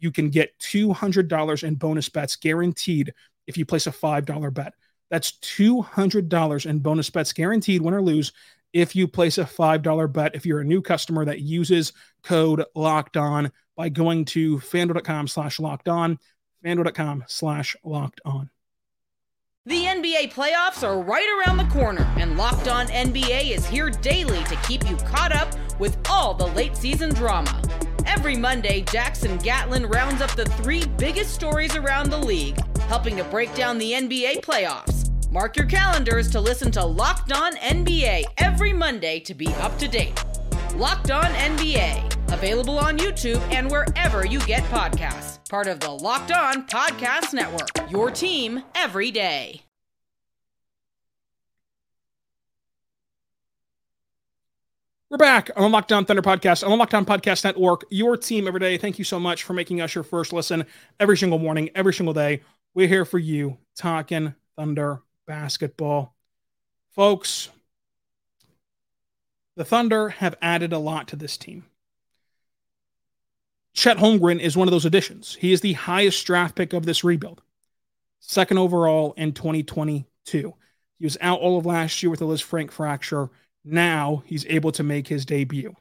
you 0.00 0.10
can 0.10 0.30
get 0.30 0.58
$200 0.58 1.64
in 1.64 1.74
bonus 1.74 2.08
bets 2.08 2.36
guaranteed 2.36 3.12
if 3.46 3.56
you 3.56 3.66
place 3.66 3.86
a 3.86 3.92
$5 3.92 4.54
bet. 4.54 4.74
That's 5.10 5.32
$200 5.32 6.66
in 6.66 6.78
bonus 6.78 7.10
bets 7.10 7.32
guaranteed, 7.32 7.82
win 7.82 7.92
or 7.92 8.00
lose, 8.00 8.32
if 8.72 8.96
you 8.96 9.08
place 9.08 9.38
a 9.38 9.44
$5 9.44 10.12
bet. 10.12 10.34
If 10.34 10.46
you're 10.46 10.60
a 10.60 10.64
new 10.64 10.82
customer 10.82 11.24
that 11.24 11.40
uses 11.40 11.92
code 12.22 12.64
locked 12.74 13.16
on 13.16 13.52
by 13.76 13.88
going 13.88 14.24
to 14.26 14.58
fanduel.com 14.58 15.28
slash 15.28 15.58
locked 15.58 15.88
on, 15.88 16.18
fanduel.com 16.64 17.24
slash 17.26 17.76
locked 17.84 18.20
on. 18.24 18.50
The 19.64 19.84
NBA 19.84 20.32
playoffs 20.32 20.82
are 20.82 21.00
right 21.00 21.28
around 21.38 21.56
the 21.56 21.72
corner, 21.72 22.02
and 22.18 22.36
Locked 22.36 22.66
On 22.66 22.88
NBA 22.88 23.54
is 23.54 23.64
here 23.64 23.90
daily 23.90 24.42
to 24.44 24.56
keep 24.66 24.90
you 24.90 24.96
caught 24.96 25.30
up 25.30 25.54
with 25.78 25.96
all 26.10 26.34
the 26.34 26.48
late 26.48 26.76
season 26.76 27.14
drama. 27.14 27.62
Every 28.04 28.36
Monday, 28.36 28.80
Jackson 28.80 29.38
Gatlin 29.38 29.86
rounds 29.86 30.20
up 30.20 30.32
the 30.32 30.46
three 30.46 30.84
biggest 30.98 31.32
stories 31.32 31.76
around 31.76 32.10
the 32.10 32.18
league, 32.18 32.58
helping 32.80 33.16
to 33.18 33.24
break 33.24 33.54
down 33.54 33.78
the 33.78 33.92
NBA 33.92 34.40
playoffs. 34.40 35.01
Mark 35.32 35.56
your 35.56 35.64
calendars 35.64 36.30
to 36.30 36.38
listen 36.38 36.70
to 36.70 36.84
Locked 36.84 37.32
On 37.32 37.56
NBA 37.56 38.24
every 38.36 38.70
Monday 38.70 39.18
to 39.20 39.32
be 39.32 39.46
up 39.54 39.78
to 39.78 39.88
date. 39.88 40.22
Locked 40.74 41.10
On 41.10 41.24
NBA, 41.24 42.34
available 42.34 42.78
on 42.78 42.98
YouTube 42.98 43.40
and 43.50 43.70
wherever 43.70 44.26
you 44.26 44.40
get 44.40 44.62
podcasts 44.64 45.38
part 45.48 45.68
of 45.68 45.80
the 45.80 45.90
Locked 45.90 46.32
On 46.32 46.66
Podcast 46.66 47.32
Network. 47.32 47.90
Your 47.90 48.10
team 48.10 48.62
every 48.74 49.10
day. 49.10 49.62
We're 55.08 55.16
back 55.16 55.48
on 55.56 55.62
the 55.62 55.68
Locked 55.70 55.92
On 55.92 56.04
Thunder 56.04 56.20
podcast 56.20 56.62
on 56.62 56.72
the 56.72 56.76
Locked 56.76 56.92
On 56.92 57.06
Podcast 57.06 57.42
Network. 57.44 57.84
Your 57.88 58.18
team 58.18 58.46
every 58.46 58.60
day. 58.60 58.76
Thank 58.76 58.98
you 58.98 59.04
so 59.06 59.18
much 59.18 59.44
for 59.44 59.54
making 59.54 59.80
us 59.80 59.94
your 59.94 60.04
first 60.04 60.34
listen 60.34 60.66
every 61.00 61.16
single 61.16 61.38
morning, 61.38 61.70
every 61.74 61.94
single 61.94 62.12
day. 62.12 62.42
We're 62.74 62.86
here 62.86 63.06
for 63.06 63.18
you 63.18 63.56
talking 63.74 64.34
Thunder 64.56 65.00
basketball. 65.26 66.14
Folks, 66.90 67.48
the 69.56 69.64
Thunder 69.64 70.10
have 70.10 70.34
added 70.40 70.72
a 70.72 70.78
lot 70.78 71.08
to 71.08 71.16
this 71.16 71.36
team. 71.36 71.64
Chet 73.74 73.96
Holmgren 73.96 74.40
is 74.40 74.56
one 74.56 74.68
of 74.68 74.72
those 74.72 74.84
additions. 74.84 75.36
He 75.40 75.52
is 75.52 75.60
the 75.60 75.72
highest 75.72 76.26
draft 76.26 76.54
pick 76.54 76.72
of 76.72 76.84
this 76.84 77.04
rebuild, 77.04 77.42
second 78.20 78.58
overall 78.58 79.14
in 79.16 79.32
2022. 79.32 80.54
He 80.98 81.04
was 81.04 81.18
out 81.20 81.40
all 81.40 81.58
of 81.58 81.66
last 81.66 82.02
year 82.02 82.10
with 82.10 82.20
a 82.20 82.24
Lisfranc 82.24 82.70
fracture. 82.70 83.30
Now 83.64 84.22
he's 84.26 84.46
able 84.46 84.72
to 84.72 84.82
make 84.82 85.08
his 85.08 85.24
debut. 85.24 85.74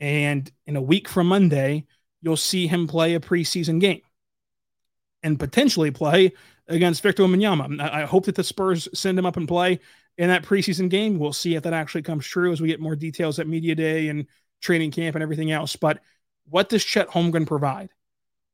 And 0.00 0.50
in 0.66 0.76
a 0.76 0.82
week 0.82 1.08
from 1.08 1.28
Monday, 1.28 1.86
you'll 2.20 2.36
see 2.36 2.66
him 2.66 2.86
play 2.86 3.14
a 3.14 3.20
preseason 3.20 3.80
game 3.80 4.02
and 5.22 5.38
potentially 5.38 5.90
play 5.90 6.32
against 6.68 7.02
Victor 7.02 7.22
Wembanyama. 7.22 7.80
I 7.80 8.04
hope 8.04 8.26
that 8.26 8.34
the 8.34 8.44
Spurs 8.44 8.88
send 8.92 9.18
him 9.18 9.26
up 9.26 9.36
and 9.36 9.48
play 9.48 9.80
in 10.18 10.28
that 10.28 10.44
preseason 10.44 10.88
game. 10.88 11.18
We'll 11.18 11.32
see 11.32 11.54
if 11.54 11.62
that 11.62 11.72
actually 11.72 12.02
comes 12.02 12.26
true 12.26 12.52
as 12.52 12.60
we 12.60 12.68
get 12.68 12.80
more 12.80 12.96
details 12.96 13.38
at 13.38 13.46
media 13.46 13.74
day 13.74 14.08
and 14.08 14.26
training 14.60 14.90
camp 14.90 15.16
and 15.16 15.22
everything 15.22 15.50
else. 15.52 15.76
But 15.76 16.00
what 16.48 16.68
does 16.68 16.84
Chet 16.84 17.08
Holmgren 17.08 17.46
provide? 17.46 17.90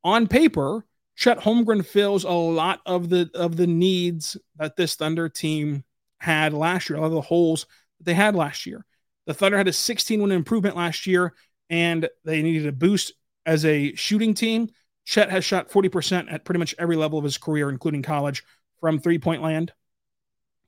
On 0.05 0.27
paper, 0.27 0.85
Chet 1.17 1.39
Holmgren 1.39 1.85
fills 1.85 2.25
a 2.25 2.31
lot 2.31 2.81
of 2.87 3.09
the 3.09 3.31
of 3.35 3.57
the 3.57 3.67
needs 3.67 4.37
that 4.57 4.77
this 4.77 4.95
Thunder 4.95 5.29
team 5.29 5.85
had 6.19 6.53
last 6.53 6.89
year, 6.89 6.99
a 6.99 7.01
lot 7.01 7.09
of 7.09 7.13
the 7.13 7.21
holes 7.21 7.67
that 7.99 8.05
they 8.05 8.15
had 8.15 8.35
last 8.35 8.67
year. 8.67 8.85
The 9.27 9.35
Thunder 9.35 9.59
had 9.59 9.69
a 9.69 9.73
16 9.73 10.21
win 10.21 10.33
improvement 10.33 10.77
last 10.77 11.07
year, 11.07 11.35
and 11.71 12.09
they 12.25 12.43
needed 12.43 12.67
a 12.67 12.73
boost 12.73 13.13
as 13.47 13.65
a 13.65 13.95
shooting 13.95 14.35
team. 14.35 14.71
Chet 15.05 15.31
has 15.31 15.45
shot 15.45 15.71
40% 15.71 16.33
at 16.33 16.45
pretty 16.45 16.59
much 16.59 16.75
every 16.79 16.97
level 16.97 17.19
of 17.19 17.25
his 17.25 17.39
career, 17.39 17.69
including 17.69 18.03
college, 18.03 18.45
from 18.81 18.99
three 18.99 19.19
point 19.19 19.43
land. 19.43 19.73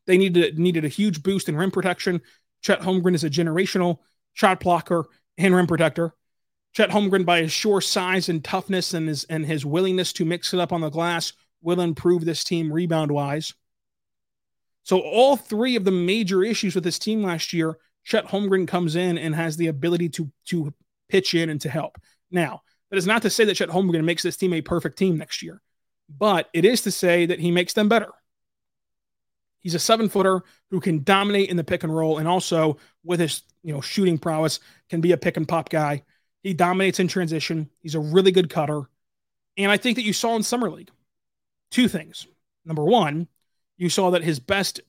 They 0.07 0.19
needed 0.19 0.59
needed 0.59 0.85
a 0.85 0.89
huge 0.89 1.23
boost 1.23 1.49
in 1.49 1.57
rim 1.57 1.71
protection. 1.71 2.21
Chet 2.63 2.81
Holmgren 2.81 3.15
is 3.15 3.25
a 3.25 3.31
generational 3.31 3.99
shot 4.33 4.61
blocker 4.61 5.07
and 5.39 5.55
rim 5.55 5.67
protector. 5.67 6.15
Chet 6.73 6.91
Holmgren, 6.91 7.25
by 7.25 7.43
his 7.43 7.53
sure 7.53 7.81
size 7.81 8.29
and 8.29 8.43
toughness 8.43 8.95
and 8.95 9.09
his 9.09 9.25
and 9.25 9.47
his 9.47 9.65
willingness 9.65 10.13
to 10.15 10.25
mix 10.25 10.53
it 10.53 10.61
up 10.61 10.73
on 10.73 10.81
the 10.81 10.91
glass, 10.91 11.33
will 11.63 11.81
improve 11.81 12.25
this 12.25 12.45
team 12.45 12.73
rebound 12.73 13.11
wise. 13.11 13.55
So 14.83 15.01
all 15.01 15.37
three 15.37 15.77
of 15.77 15.85
the 15.85 15.91
major 15.91 16.45
issues 16.45 16.75
with 16.75 16.85
this 16.85 16.99
team 16.99 17.23
last 17.23 17.53
year, 17.53 17.79
Chet 18.05 18.27
Holmgren 18.27 18.69
comes 18.69 18.97
in 18.97 19.17
and 19.17 19.35
has 19.35 19.57
the 19.57 19.69
ability 19.69 20.11
to 20.11 20.31
to 20.47 20.75
pitch 21.09 21.35
in 21.35 21.49
and 21.49 21.61
to 21.63 21.71
help. 21.71 21.97
Now, 22.31 22.63
that 22.95 22.99
is 22.99 23.09
not 23.09 23.23
to 23.23 23.31
say 23.31 23.45
that 23.45 23.57
Chet 23.57 23.71
Holmgren 23.71 24.05
makes 24.05 24.23
this 24.23 24.37
team 24.37 24.53
a 24.53 24.61
perfect 24.61 24.97
team 24.97 25.19
next 25.19 25.43
year, 25.43 25.61
but 26.09 26.49
it 26.53 26.65
is 26.65 26.83
to 26.83 26.93
say 26.93 27.27
that 27.27 27.41
he 27.41 27.51
makes 27.51 27.73
them 27.73 27.89
better. 27.89 28.13
He's 29.59 29.75
a 29.75 29.81
seven 29.81 30.09
footer 30.09 30.43
who 30.71 30.79
can 30.79 31.03
dominate 31.03 31.51
in 31.51 31.57
the 31.57 31.65
pick 31.65 31.83
and 31.83 31.95
roll, 31.95 32.19
and 32.19 32.29
also 32.29 32.77
with 33.03 33.19
his 33.19 33.43
you 33.65 33.75
know 33.75 33.81
shooting 33.81 34.17
prowess 34.17 34.61
can 34.89 35.01
be 35.01 35.11
a 35.11 35.17
pick 35.17 35.37
and 35.37 35.49
pop 35.49 35.71
guy. 35.71 36.05
He 36.45 36.55
dominates 36.55 37.01
in 37.01 37.09
transition. 37.09 37.69
He's 37.81 37.97
a 37.97 38.01
really 38.01 38.31
good 38.31 38.49
cutter, 38.49 38.83
and 39.57 39.73
I 39.73 39.77
think 39.77 39.97
that 39.97 40.05
you 40.05 40.13
saw 40.13 40.37
in 40.37 40.45
summer 40.45 40.71
league 40.71 40.93
two 41.73 41.89
things. 41.89 42.29
Number 42.65 42.85
one, 42.85 43.27
you 43.77 43.89
saw 43.89 44.11
that 44.11 44.23
his 44.23 44.39
best 44.39 44.81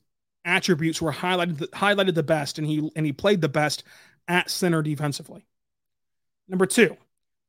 attributes 0.44 1.02
were 1.02 1.12
highlighted 1.12 1.58
highlighted 1.70 2.14
the 2.14 2.22
best, 2.22 2.58
and 2.58 2.68
he 2.68 2.88
and 2.94 3.04
he 3.04 3.12
played 3.12 3.40
the 3.40 3.48
best 3.48 3.82
at 4.28 4.48
center 4.48 4.80
defensively. 4.80 5.44
Number 6.48 6.66
two, 6.66 6.96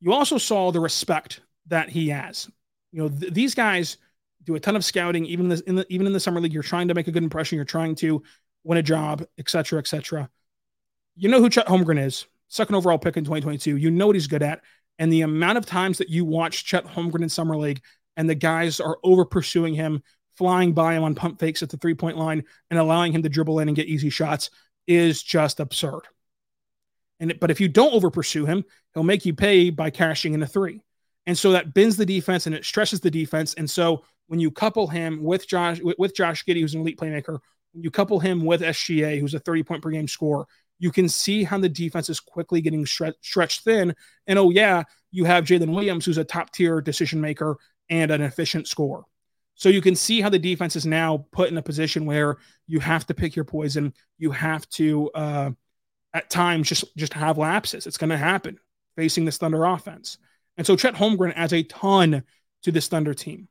you 0.00 0.12
also 0.12 0.38
saw 0.38 0.70
the 0.70 0.80
respect 0.80 1.40
that 1.66 1.88
he 1.88 2.08
has. 2.08 2.48
You 2.92 3.02
know, 3.02 3.08
th- 3.08 3.32
these 3.32 3.54
guys 3.54 3.98
do 4.44 4.54
a 4.54 4.60
ton 4.60 4.76
of 4.76 4.84
scouting, 4.84 5.26
even 5.26 5.50
in 5.50 5.56
the, 5.56 5.62
in 5.68 5.74
the, 5.76 5.86
even 5.88 6.06
in 6.06 6.12
the 6.12 6.20
summer 6.20 6.40
league. 6.40 6.52
You're 6.52 6.62
trying 6.62 6.88
to 6.88 6.94
make 6.94 7.08
a 7.08 7.12
good 7.12 7.22
impression. 7.22 7.56
You're 7.56 7.64
trying 7.64 7.94
to 7.96 8.22
win 8.64 8.78
a 8.78 8.82
job, 8.82 9.24
etc., 9.38 9.78
etc. 9.78 10.30
You 11.16 11.28
know 11.28 11.40
who 11.40 11.50
Chet 11.50 11.66
Holmgren 11.66 12.02
is, 12.04 12.26
second 12.48 12.76
overall 12.76 12.98
pick 12.98 13.16
in 13.16 13.24
2022. 13.24 13.76
You 13.76 13.90
know 13.90 14.06
what 14.06 14.16
he's 14.16 14.26
good 14.26 14.42
at, 14.42 14.62
and 14.98 15.12
the 15.12 15.22
amount 15.22 15.58
of 15.58 15.66
times 15.66 15.98
that 15.98 16.08
you 16.08 16.24
watch 16.24 16.64
Chet 16.64 16.86
Holmgren 16.86 17.22
in 17.22 17.28
summer 17.28 17.56
league, 17.56 17.82
and 18.16 18.28
the 18.28 18.34
guys 18.34 18.80
are 18.80 18.98
over 19.02 19.24
pursuing 19.24 19.74
him, 19.74 20.02
flying 20.36 20.72
by 20.72 20.94
him 20.94 21.04
on 21.04 21.14
pump 21.14 21.38
fakes 21.38 21.62
at 21.62 21.70
the 21.70 21.76
three 21.76 21.94
point 21.94 22.16
line, 22.16 22.44
and 22.70 22.78
allowing 22.78 23.12
him 23.12 23.22
to 23.22 23.28
dribble 23.28 23.58
in 23.58 23.68
and 23.68 23.76
get 23.76 23.86
easy 23.86 24.10
shots 24.10 24.50
is 24.86 25.22
just 25.22 25.60
absurd. 25.60 26.02
And 27.20 27.38
but 27.40 27.50
if 27.50 27.60
you 27.60 27.68
don't 27.68 27.94
over 27.94 28.10
pursue 28.10 28.46
him, 28.46 28.64
he'll 28.94 29.02
make 29.02 29.26
you 29.26 29.34
pay 29.34 29.70
by 29.70 29.90
cashing 29.90 30.34
in 30.34 30.42
a 30.42 30.46
three. 30.46 30.82
And 31.26 31.36
so 31.36 31.52
that 31.52 31.74
bends 31.74 31.96
the 31.96 32.06
defense 32.06 32.46
and 32.46 32.54
it 32.54 32.64
stresses 32.64 33.00
the 33.00 33.10
defense. 33.10 33.54
And 33.54 33.68
so 33.68 34.04
when 34.28 34.40
you 34.40 34.50
couple 34.50 34.86
him 34.86 35.22
with 35.22 35.46
Josh 35.48 35.80
with 35.82 36.14
Josh 36.14 36.44
Giddey, 36.44 36.60
who's 36.60 36.74
an 36.74 36.80
elite 36.80 36.98
playmaker, 36.98 37.38
when 37.72 37.82
you 37.82 37.90
couple 37.90 38.18
him 38.18 38.44
with 38.44 38.62
SGA, 38.62 39.20
who's 39.20 39.34
a 39.34 39.40
30 39.40 39.62
point 39.62 39.82
per 39.82 39.90
game 39.90 40.08
scorer, 40.08 40.46
you 40.78 40.92
can 40.92 41.08
see 41.08 41.44
how 41.44 41.58
the 41.58 41.68
defense 41.68 42.08
is 42.08 42.20
quickly 42.20 42.60
getting 42.60 42.84
stre- 42.84 43.14
stretched 43.20 43.64
thin. 43.64 43.94
And 44.26 44.38
oh 44.38 44.50
yeah, 44.50 44.84
you 45.10 45.24
have 45.24 45.44
Jalen 45.44 45.74
Williams, 45.74 46.04
who's 46.04 46.18
a 46.18 46.24
top 46.24 46.52
tier 46.52 46.80
decision 46.80 47.20
maker 47.20 47.56
and 47.90 48.10
an 48.10 48.22
efficient 48.22 48.68
scorer. 48.68 49.02
So 49.54 49.68
you 49.68 49.82
can 49.82 49.96
see 49.96 50.20
how 50.20 50.28
the 50.28 50.38
defense 50.38 50.76
is 50.76 50.86
now 50.86 51.26
put 51.32 51.50
in 51.50 51.58
a 51.58 51.62
position 51.62 52.06
where 52.06 52.36
you 52.68 52.78
have 52.78 53.06
to 53.06 53.14
pick 53.14 53.34
your 53.34 53.44
poison. 53.44 53.92
You 54.16 54.30
have 54.30 54.68
to 54.70 55.10
uh, 55.14 55.50
at 56.14 56.30
times 56.30 56.68
just 56.68 56.84
just 56.96 57.12
have 57.14 57.38
lapses. 57.38 57.86
It's 57.86 57.98
going 57.98 58.10
to 58.10 58.16
happen 58.16 58.58
facing 58.96 59.24
this 59.24 59.38
Thunder 59.38 59.64
offense. 59.64 60.18
And 60.56 60.66
so 60.66 60.74
Chet 60.74 60.94
Holmgren 60.94 61.32
adds 61.36 61.52
a 61.52 61.62
ton 61.62 62.24
to 62.62 62.72
this 62.72 62.88
Thunder 62.88 63.14
team. 63.14 63.48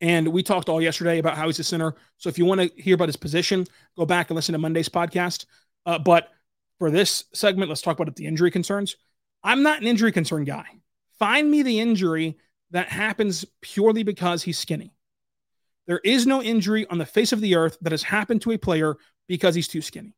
And 0.00 0.28
we 0.28 0.42
talked 0.42 0.68
all 0.68 0.80
yesterday 0.80 1.18
about 1.18 1.36
how 1.36 1.46
he's 1.46 1.58
a 1.58 1.64
center. 1.64 1.94
So 2.16 2.28
if 2.28 2.38
you 2.38 2.44
want 2.44 2.60
to 2.60 2.82
hear 2.82 2.94
about 2.94 3.08
his 3.08 3.16
position, 3.16 3.66
go 3.96 4.06
back 4.06 4.30
and 4.30 4.36
listen 4.36 4.52
to 4.52 4.58
Monday's 4.58 4.88
podcast. 4.88 5.46
Uh, 5.84 5.98
but 5.98 6.28
for 6.78 6.90
this 6.90 7.24
segment, 7.34 7.68
let's 7.68 7.82
talk 7.82 7.98
about 7.98 8.14
the 8.16 8.26
injury 8.26 8.50
concerns. 8.50 8.96
I'm 9.42 9.62
not 9.62 9.80
an 9.80 9.86
injury 9.86 10.12
concern 10.12 10.44
guy. 10.44 10.64
Find 11.18 11.50
me 11.50 11.62
the 11.62 11.80
injury 11.80 12.38
that 12.70 12.88
happens 12.88 13.44
purely 13.60 14.04
because 14.04 14.42
he's 14.42 14.58
skinny. 14.58 14.94
There 15.86 16.00
is 16.04 16.26
no 16.26 16.42
injury 16.42 16.86
on 16.86 16.98
the 16.98 17.04
face 17.04 17.32
of 17.32 17.40
the 17.40 17.56
earth 17.56 17.76
that 17.82 17.92
has 17.92 18.02
happened 18.02 18.42
to 18.42 18.52
a 18.52 18.58
player 18.58 18.96
because 19.26 19.54
he's 19.54 19.68
too 19.68 19.82
skinny 19.82 20.14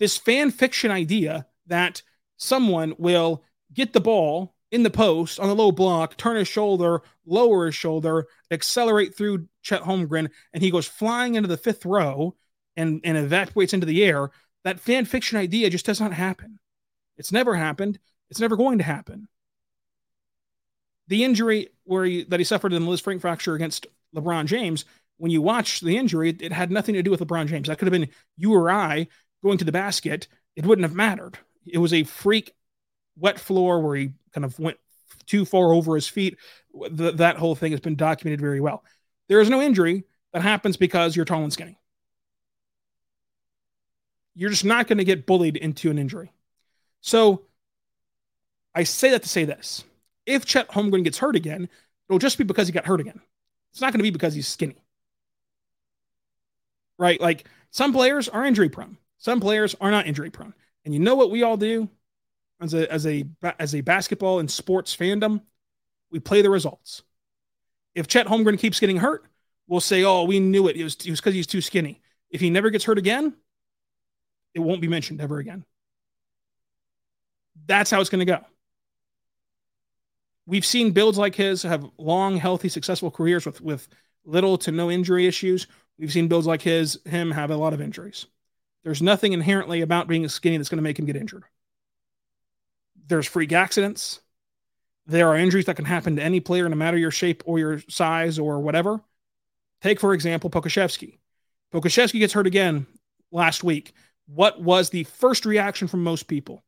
this 0.00 0.16
fan 0.16 0.50
fiction 0.50 0.90
idea 0.90 1.46
that 1.66 2.02
someone 2.38 2.94
will 2.98 3.44
get 3.72 3.92
the 3.92 4.00
ball 4.00 4.56
in 4.72 4.82
the 4.82 4.90
post 4.90 5.38
on 5.38 5.48
the 5.48 5.54
low 5.54 5.70
block, 5.70 6.16
turn 6.16 6.36
his 6.36 6.48
shoulder, 6.48 7.02
lower 7.26 7.66
his 7.66 7.74
shoulder, 7.74 8.26
accelerate 8.50 9.14
through 9.14 9.46
Chet 9.62 9.82
Holmgren, 9.82 10.30
and 10.52 10.62
he 10.62 10.70
goes 10.70 10.86
flying 10.86 11.34
into 11.34 11.48
the 11.48 11.56
fifth 11.56 11.84
row 11.84 12.34
and, 12.76 13.00
and 13.04 13.16
evacuates 13.16 13.74
into 13.74 13.86
the 13.86 14.02
air. 14.02 14.30
That 14.64 14.80
fan 14.80 15.04
fiction 15.04 15.38
idea 15.38 15.70
just 15.70 15.86
does 15.86 16.00
not 16.00 16.12
happen. 16.12 16.58
It's 17.16 17.32
never 17.32 17.54
happened. 17.54 17.98
It's 18.30 18.40
never 18.40 18.56
going 18.56 18.78
to 18.78 18.84
happen. 18.84 19.28
The 21.08 21.24
injury 21.24 21.68
where 21.84 22.04
he, 22.04 22.24
that 22.24 22.40
he 22.40 22.44
suffered 22.44 22.72
in 22.72 22.84
the 22.84 22.90
Lisfranc 22.90 23.20
fracture 23.20 23.54
against 23.54 23.86
LeBron 24.14 24.46
James, 24.46 24.84
when 25.18 25.32
you 25.32 25.42
watch 25.42 25.80
the 25.80 25.96
injury, 25.96 26.34
it 26.40 26.52
had 26.52 26.70
nothing 26.70 26.94
to 26.94 27.02
do 27.02 27.10
with 27.10 27.20
LeBron 27.20 27.46
James. 27.46 27.68
That 27.68 27.78
could 27.78 27.86
have 27.86 28.00
been 28.00 28.08
you 28.36 28.54
or 28.54 28.70
I 28.70 29.08
going 29.42 29.58
to 29.58 29.64
the 29.64 29.72
basket, 29.72 30.28
it 30.56 30.66
wouldn't 30.66 30.84
have 30.84 30.94
mattered. 30.94 31.38
It 31.66 31.78
was 31.78 31.92
a 31.92 32.04
freak 32.04 32.54
wet 33.16 33.38
floor 33.38 33.80
where 33.80 33.96
he 33.96 34.12
kind 34.32 34.44
of 34.44 34.58
went 34.58 34.78
too 35.26 35.44
far 35.44 35.72
over 35.72 35.94
his 35.94 36.08
feet. 36.08 36.38
That 36.90 37.36
whole 37.36 37.54
thing 37.54 37.72
has 37.72 37.80
been 37.80 37.96
documented 37.96 38.40
very 38.40 38.60
well. 38.60 38.84
There 39.28 39.40
is 39.40 39.50
no 39.50 39.60
injury 39.60 40.04
that 40.32 40.42
happens 40.42 40.76
because 40.76 41.14
you're 41.14 41.24
tall 41.24 41.42
and 41.42 41.52
skinny. 41.52 41.78
You're 44.34 44.50
just 44.50 44.64
not 44.64 44.86
going 44.86 44.98
to 44.98 45.04
get 45.04 45.26
bullied 45.26 45.56
into 45.56 45.90
an 45.90 45.98
injury. 45.98 46.32
So 47.00 47.42
I 48.74 48.84
say 48.84 49.10
that 49.10 49.22
to 49.22 49.28
say 49.28 49.44
this. 49.44 49.84
If 50.26 50.44
Chet 50.44 50.68
Holmgren 50.68 51.04
gets 51.04 51.18
hurt 51.18 51.36
again, 51.36 51.68
it'll 52.08 52.18
just 52.18 52.38
be 52.38 52.44
because 52.44 52.68
he 52.68 52.72
got 52.72 52.86
hurt 52.86 53.00
again. 53.00 53.20
It's 53.72 53.80
not 53.80 53.92
going 53.92 53.98
to 53.98 54.04
be 54.04 54.10
because 54.10 54.34
he's 54.34 54.48
skinny. 54.48 54.82
Right? 56.98 57.20
Like 57.20 57.48
some 57.70 57.92
players 57.92 58.28
are 58.28 58.44
injury 58.44 58.68
prone. 58.68 58.96
Some 59.20 59.38
players 59.38 59.76
are 59.80 59.90
not 59.90 60.06
injury 60.06 60.30
prone. 60.30 60.54
And 60.84 60.94
you 60.94 60.98
know 60.98 61.14
what 61.14 61.30
we 61.30 61.42
all 61.42 61.58
do 61.58 61.88
as 62.60 62.74
a 62.74 62.90
as 62.90 63.06
a 63.06 63.24
as 63.58 63.74
a 63.74 63.82
basketball 63.82 64.40
and 64.40 64.50
sports 64.50 64.96
fandom? 64.96 65.42
We 66.10 66.18
play 66.18 66.42
the 66.42 66.50
results. 66.50 67.02
If 67.94 68.08
Chet 68.08 68.26
Holmgren 68.26 68.58
keeps 68.58 68.80
getting 68.80 68.96
hurt, 68.96 69.24
we'll 69.68 69.80
say, 69.80 70.04
"Oh, 70.04 70.24
we 70.24 70.40
knew 70.40 70.68
it. 70.68 70.76
It 70.76 70.84
was 70.84 70.96
it 71.04 71.10
was 71.10 71.20
because 71.20 71.34
he's 71.34 71.46
too 71.46 71.60
skinny." 71.60 72.00
If 72.30 72.40
he 72.40 72.48
never 72.48 72.70
gets 72.70 72.84
hurt 72.84 72.96
again, 72.96 73.34
it 74.54 74.60
won't 74.60 74.80
be 74.80 74.88
mentioned 74.88 75.20
ever 75.20 75.38
again. 75.38 75.64
That's 77.66 77.90
how 77.90 78.00
it's 78.00 78.10
going 78.10 78.26
to 78.26 78.32
go. 78.32 78.44
We've 80.46 80.64
seen 80.64 80.92
builds 80.92 81.18
like 81.18 81.34
his 81.34 81.62
have 81.62 81.84
long, 81.98 82.36
healthy, 82.38 82.70
successful 82.70 83.10
careers 83.10 83.44
with 83.44 83.60
with 83.60 83.86
little 84.24 84.56
to 84.58 84.72
no 84.72 84.90
injury 84.90 85.26
issues. 85.26 85.66
We've 85.98 86.12
seen 86.12 86.28
builds 86.28 86.46
like 86.46 86.62
his 86.62 86.98
him 87.04 87.30
have 87.32 87.50
a 87.50 87.56
lot 87.56 87.74
of 87.74 87.82
injuries. 87.82 88.26
There's 88.82 89.02
nothing 89.02 89.32
inherently 89.32 89.82
about 89.82 90.08
being 90.08 90.26
skinny 90.28 90.56
that's 90.56 90.68
going 90.68 90.78
to 90.78 90.82
make 90.82 90.98
him 90.98 91.06
get 91.06 91.16
injured. 91.16 91.44
There's 93.06 93.26
freak 93.26 93.52
accidents. 93.52 94.20
There 95.06 95.28
are 95.28 95.36
injuries 95.36 95.66
that 95.66 95.76
can 95.76 95.84
happen 95.84 96.16
to 96.16 96.22
any 96.22 96.40
player, 96.40 96.68
no 96.68 96.76
matter 96.76 96.96
your 96.96 97.10
shape 97.10 97.42
or 97.44 97.58
your 97.58 97.80
size 97.88 98.38
or 98.38 98.60
whatever. 98.60 99.00
Take, 99.82 100.00
for 100.00 100.14
example, 100.14 100.50
Pokusevski. 100.50 101.18
Pokusevski 101.72 102.18
gets 102.18 102.32
hurt 102.32 102.46
again 102.46 102.86
last 103.32 103.64
week. 103.64 103.92
What 104.26 104.60
was 104.60 104.90
the 104.90 105.04
first 105.04 105.44
reaction 105.44 105.88
from 105.88 106.04
most 106.04 106.28
people? 106.28 106.62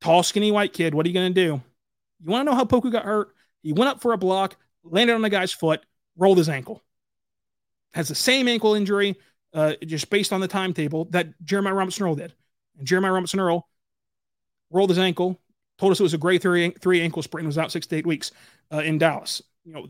Tall, 0.00 0.22
skinny 0.22 0.50
white 0.50 0.72
kid. 0.72 0.94
What 0.94 1.06
are 1.06 1.08
you 1.08 1.14
going 1.14 1.32
to 1.32 1.46
do? 1.46 1.62
You 2.20 2.30
want 2.30 2.46
to 2.46 2.50
know 2.50 2.56
how 2.56 2.64
Poku 2.64 2.92
got 2.92 3.04
hurt? 3.04 3.34
He 3.62 3.72
went 3.72 3.88
up 3.88 4.00
for 4.00 4.12
a 4.12 4.18
block, 4.18 4.56
landed 4.84 5.14
on 5.14 5.22
the 5.22 5.30
guy's 5.30 5.52
foot, 5.52 5.84
rolled 6.16 6.38
his 6.38 6.48
ankle. 6.48 6.82
Has 7.94 8.08
the 8.08 8.14
same 8.14 8.48
ankle 8.48 8.74
injury 8.74 9.16
uh, 9.54 9.74
just 9.84 10.10
based 10.10 10.32
on 10.32 10.40
the 10.40 10.48
timetable 10.48 11.06
that 11.06 11.28
Jeremiah 11.44 11.74
Robinson 11.74 12.04
Earl 12.04 12.14
did. 12.14 12.32
And 12.78 12.86
Jeremiah 12.86 13.12
Robinson 13.12 13.40
Earl 13.40 13.68
rolled 14.70 14.90
his 14.90 14.98
ankle, 14.98 15.40
told 15.78 15.92
us 15.92 16.00
it 16.00 16.02
was 16.02 16.14
a 16.14 16.18
grade 16.18 16.42
three, 16.42 16.70
three 16.70 17.02
ankle 17.02 17.22
sprain, 17.22 17.46
was 17.46 17.58
out 17.58 17.72
six 17.72 17.86
to 17.88 17.96
eight 17.96 18.06
weeks 18.06 18.32
uh, 18.72 18.78
in 18.78 18.98
Dallas. 18.98 19.42
You 19.64 19.72
know, 19.72 19.88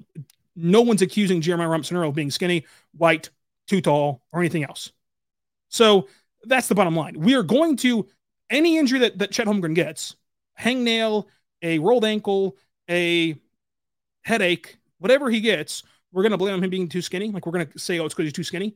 no 0.56 0.82
one's 0.82 1.02
accusing 1.02 1.40
Jeremiah 1.40 1.68
Robinson 1.68 1.96
Earl 1.96 2.10
of 2.10 2.14
being 2.14 2.30
skinny, 2.30 2.66
white, 2.96 3.30
too 3.66 3.80
tall, 3.80 4.22
or 4.32 4.40
anything 4.40 4.64
else. 4.64 4.92
So 5.68 6.08
that's 6.44 6.66
the 6.66 6.74
bottom 6.74 6.96
line. 6.96 7.18
We 7.18 7.34
are 7.34 7.42
going 7.42 7.76
to 7.78 8.08
any 8.50 8.76
injury 8.76 8.98
that, 9.00 9.18
that 9.18 9.30
Chet 9.30 9.46
Holmgren 9.46 9.74
gets, 9.74 10.16
hangnail, 10.60 11.26
a 11.62 11.78
rolled 11.78 12.04
ankle, 12.04 12.56
a 12.90 13.36
headache, 14.22 14.76
whatever 14.98 15.30
he 15.30 15.40
gets, 15.40 15.84
we're 16.12 16.22
going 16.22 16.32
to 16.32 16.38
blame 16.38 16.62
him 16.62 16.70
being 16.70 16.88
too 16.88 17.00
skinny. 17.00 17.30
Like 17.30 17.46
we're 17.46 17.52
going 17.52 17.66
to 17.66 17.78
say, 17.78 17.98
oh, 17.98 18.04
it's 18.04 18.14
because 18.14 18.26
he's 18.26 18.34
too 18.34 18.44
skinny. 18.44 18.74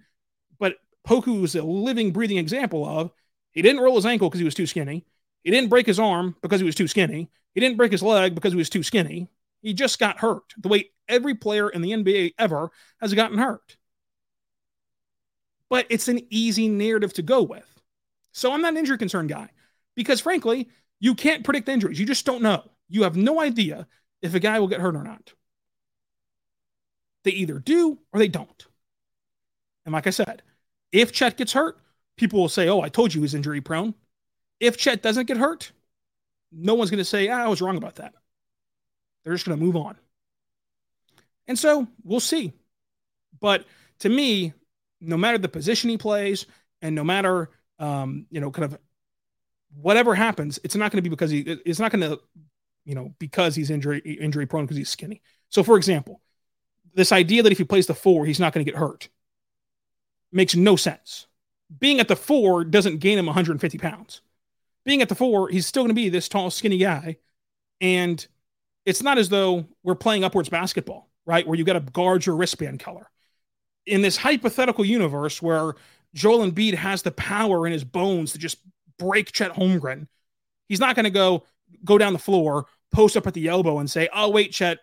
But 0.59 0.77
Poku 1.07 1.45
is 1.45 1.55
a 1.55 1.63
living, 1.63 2.13
breathing 2.13 2.39
example 2.39 2.85
of 2.85 3.13
he 3.53 3.63
didn't 3.63 3.81
roll 3.81 3.97
his 3.97 4.07
ankle 4.07 4.29
because 4.29 4.41
he 4.41 4.45
was 4.45 4.55
too 4.55 4.67
skinny. 4.67 5.05
He 5.43 5.51
didn't 5.51 5.71
break 5.71 5.87
his 5.87 6.01
arm 6.01 6.37
because 6.43 6.61
he 6.61 6.67
was 6.67 6.75
too 6.75 6.89
skinny. 6.89 7.31
He 7.55 7.61
didn't 7.61 7.77
break 7.77 7.93
his 7.93 8.03
leg 8.03 8.35
because 8.35 8.53
he 8.53 8.59
was 8.59 8.69
too 8.69 8.83
skinny. 8.83 9.29
He 9.63 9.73
just 9.73 9.99
got 9.99 10.19
hurt 10.19 10.43
the 10.59 10.69
way 10.69 10.91
every 11.09 11.35
player 11.35 11.69
in 11.69 11.83
the 11.83 11.93
NBA 11.93 12.35
ever 12.39 12.71
has 13.01 13.15
gotten 13.15 13.39
hurt. 13.39 13.77
But 15.69 15.87
it's 15.89 16.09
an 16.09 16.21
easy 16.31 16.69
narrative 16.69 17.13
to 17.15 17.23
go 17.23 17.43
with. 17.43 17.67
So 18.33 18.53
I'm 18.53 18.61
not 18.61 18.73
an 18.73 18.77
injury 18.77 18.99
concern 18.99 19.27
guy 19.27 19.49
because, 19.95 20.21
frankly, 20.21 20.69
you 21.01 21.15
can't 21.15 21.45
predict 21.45 21.69
injuries. 21.69 21.99
You 21.99 22.07
just 22.07 22.27
don't 22.27 22.43
know. 22.43 22.63
You 22.89 23.03
have 23.03 23.17
no 23.17 23.41
idea 23.41 23.87
if 24.23 24.35
a 24.35 24.41
guy 24.41 24.61
will 24.61 24.69
get 24.69 24.81
hurt 24.81 24.97
or 24.97 25.03
not. 25.03 25.33
They 27.25 27.33
either 27.33 27.59
do 27.59 27.99
or 28.13 28.19
they 28.19 28.29
don't. 28.29 28.67
And 29.87 29.95
like 29.95 30.07
I 30.07 30.11
said, 30.11 30.43
if 30.93 31.13
Chet 31.13 31.39
gets 31.39 31.55
hurt, 31.55 31.79
people 32.19 32.41
will 32.41 32.51
say, 32.51 32.69
Oh, 32.69 32.83
I 32.83 32.91
told 32.91 33.15
you 33.15 33.23
he's 33.23 33.35
injury 33.35 33.63
prone. 33.63 33.95
If 34.61 34.77
Chet 34.77 35.03
doesn't 35.03 35.27
get 35.27 35.39
hurt, 35.39 35.73
no 36.53 36.75
one's 36.75 36.91
going 36.91 36.99
to 36.99 37.05
say, 37.05 37.29
ah, 37.29 37.45
I 37.45 37.49
was 37.49 37.61
wrong 37.61 37.77
about 37.77 37.97
that. 37.97 38.15
They're 39.25 39.35
just 39.35 39.47
going 39.47 39.59
to 39.59 39.65
move 39.65 39.77
on. 39.77 39.97
And 41.47 41.59
so 41.59 41.87
we'll 42.03 42.21
see. 42.21 42.53
But 43.41 43.65
to 44.01 44.09
me, 44.09 44.53
no 45.01 45.17
matter 45.17 45.39
the 45.39 45.49
position 45.49 45.91
he 45.91 45.99
plays 45.99 46.47
and 46.83 46.95
no 46.95 47.05
matter, 47.05 47.51
um, 47.79 48.27
you 48.31 48.41
know, 48.41 48.51
kind 48.51 48.65
of 48.65 48.79
whatever 49.81 50.15
happens, 50.15 50.59
it's 50.65 50.75
not 50.75 50.91
going 50.91 50.99
to 50.99 51.03
be 51.03 51.11
because 51.11 51.31
he, 51.31 51.41
it's 51.41 51.79
not 51.79 51.93
going 51.93 52.09
to, 52.09 52.21
you 52.85 52.95
know, 52.95 53.15
because 53.19 53.55
he's 53.55 53.71
injury, 53.71 53.99
injury 53.99 54.47
prone 54.47 54.65
because 54.65 54.77
he's 54.77 54.89
skinny. 54.89 55.23
So, 55.49 55.63
for 55.63 55.77
example, 55.77 56.21
this 56.95 57.13
idea 57.13 57.43
that 57.43 57.53
if 57.53 57.59
he 57.59 57.65
plays 57.65 57.87
the 57.87 57.95
four, 57.95 58.25
he's 58.25 58.41
not 58.41 58.53
going 58.53 58.65
to 58.65 58.71
get 58.71 58.79
hurt 58.79 59.09
makes 60.33 60.55
no 60.55 60.77
sense. 60.77 61.27
Being 61.79 62.01
at 62.01 62.09
the 62.09 62.17
four 62.17 62.65
doesn't 62.65 62.99
gain 62.99 63.19
him 63.19 63.27
150 63.27 63.79
pounds. 63.79 64.21
Being 64.85 65.03
at 65.03 65.09
the 65.09 65.15
four, 65.15 65.49
he's 65.49 65.67
still 65.67 65.83
going 65.83 65.91
to 65.91 65.95
be 65.95 66.09
this 66.09 66.29
tall, 66.29 66.51
skinny 66.51 66.79
guy. 66.79 67.17
And 67.81 68.25
it's 68.85 69.03
not 69.03 69.19
as 69.19 69.29
though 69.29 69.67
we're 69.83 69.97
playing 69.97 70.25
upwards 70.25 70.49
basketball, 70.49 71.11
right? 71.27 71.47
Where 71.47 71.59
you 71.59 71.65
got 71.65 71.75
to 71.75 71.81
guard 71.81 72.25
your 72.25 72.37
wristband 72.37 72.81
color. 72.81 73.11
In 73.85 74.03
this 74.03 74.17
hypothetical 74.17 74.85
universe 74.85 75.43
where 75.43 75.75
Joel 76.15 76.49
Embiid 76.51 76.75
has 76.75 77.03
the 77.03 77.11
power 77.13 77.67
in 77.67 77.73
his 77.73 77.85
bones 77.85 78.33
to 78.33 78.39
just 78.39 78.59
break 78.99 79.33
Chet 79.33 79.53
Holmgren, 79.53 80.07
he's 80.69 80.81
not 80.81 80.97
going 80.97 81.05
to 81.05 81.11
go 81.11 81.45
go 81.85 81.99
down 81.99 82.13
the 82.13 82.19
floor, 82.19 82.67
post 82.93 83.17
up 83.17 83.27
at 83.27 83.35
the 83.35 83.49
elbow, 83.49 83.79
and 83.79 83.91
say, 83.91 84.09
"Oh 84.15 84.31
wait, 84.31 84.53
Chet, 84.53 84.79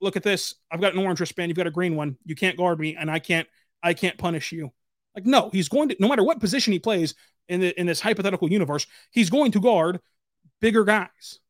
look 0.00 0.16
at 0.16 0.22
this. 0.22 0.54
I've 0.70 0.80
got 0.80 0.92
an 0.92 0.98
orange 0.98 1.20
wristband. 1.20 1.48
You've 1.48 1.56
got 1.56 1.66
a 1.66 1.72
green 1.72 1.96
one. 1.96 2.16
You 2.24 2.34
can't 2.34 2.56
guard 2.56 2.78
me, 2.78 2.96
and 2.96 3.10
I 3.10 3.18
can't. 3.18 3.48
I 3.82 3.94
can't 3.94 4.18
punish 4.18 4.52
you." 4.52 4.72
Like, 5.14 5.26
no, 5.26 5.50
he's 5.50 5.68
going 5.68 5.88
to. 5.90 5.96
No 6.00 6.08
matter 6.08 6.24
what 6.24 6.40
position 6.40 6.72
he 6.72 6.78
plays 6.78 7.14
in 7.48 7.60
the, 7.60 7.78
in 7.78 7.86
this 7.86 8.00
hypothetical 8.00 8.50
universe, 8.50 8.86
he's 9.10 9.30
going 9.30 9.52
to 9.52 9.60
guard 9.60 10.00
bigger 10.60 10.84
guys 10.84 11.40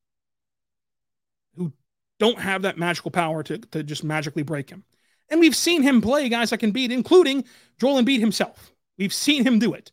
who 1.56 1.72
don't 2.18 2.38
have 2.38 2.62
that 2.62 2.78
magical 2.78 3.10
power 3.10 3.42
to 3.42 3.58
to 3.58 3.82
just 3.82 4.04
magically 4.04 4.42
break 4.42 4.68
him. 4.70 4.84
And 5.30 5.40
we've 5.40 5.56
seen 5.56 5.82
him 5.82 6.02
play 6.02 6.28
guys 6.28 6.50
that 6.50 6.58
can 6.58 6.70
beat, 6.70 6.92
including 6.92 7.44
Joel 7.80 8.02
Embiid 8.02 8.20
himself. 8.20 8.72
We've 8.98 9.14
seen 9.14 9.46
him 9.46 9.58
do 9.58 9.72
it. 9.74 9.90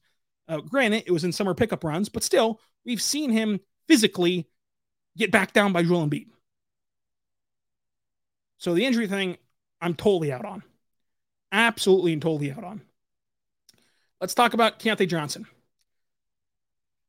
Uh, 0.48 0.60
granted, 0.60 1.04
it 1.06 1.12
was 1.12 1.24
in 1.24 1.32
summer 1.32 1.54
pickup 1.54 1.84
runs, 1.84 2.10
but 2.10 2.24
still, 2.24 2.60
we've 2.86 3.02
seen 3.02 3.32
him 3.32 3.60
physically 3.88 4.48
get 5.18 5.32
back 5.32 5.54
down 5.54 5.72
by 5.72 5.84
Joel 5.84 6.08
Embiid. 6.08 6.28
So 8.58 8.74
the 8.74 8.86
injury 8.86 9.08
thing, 9.08 9.38
I'm 9.80 9.96
totally 9.96 10.32
out 10.32 10.46
on. 10.46 10.62
Absolutely 11.52 12.14
and 12.14 12.22
totally 12.22 12.52
out 12.52 12.64
on. 12.64 12.82
Let's 14.22 14.36
talk 14.36 14.54
about 14.54 14.80
Keyontae 14.80 15.08
Johnson. 15.08 15.48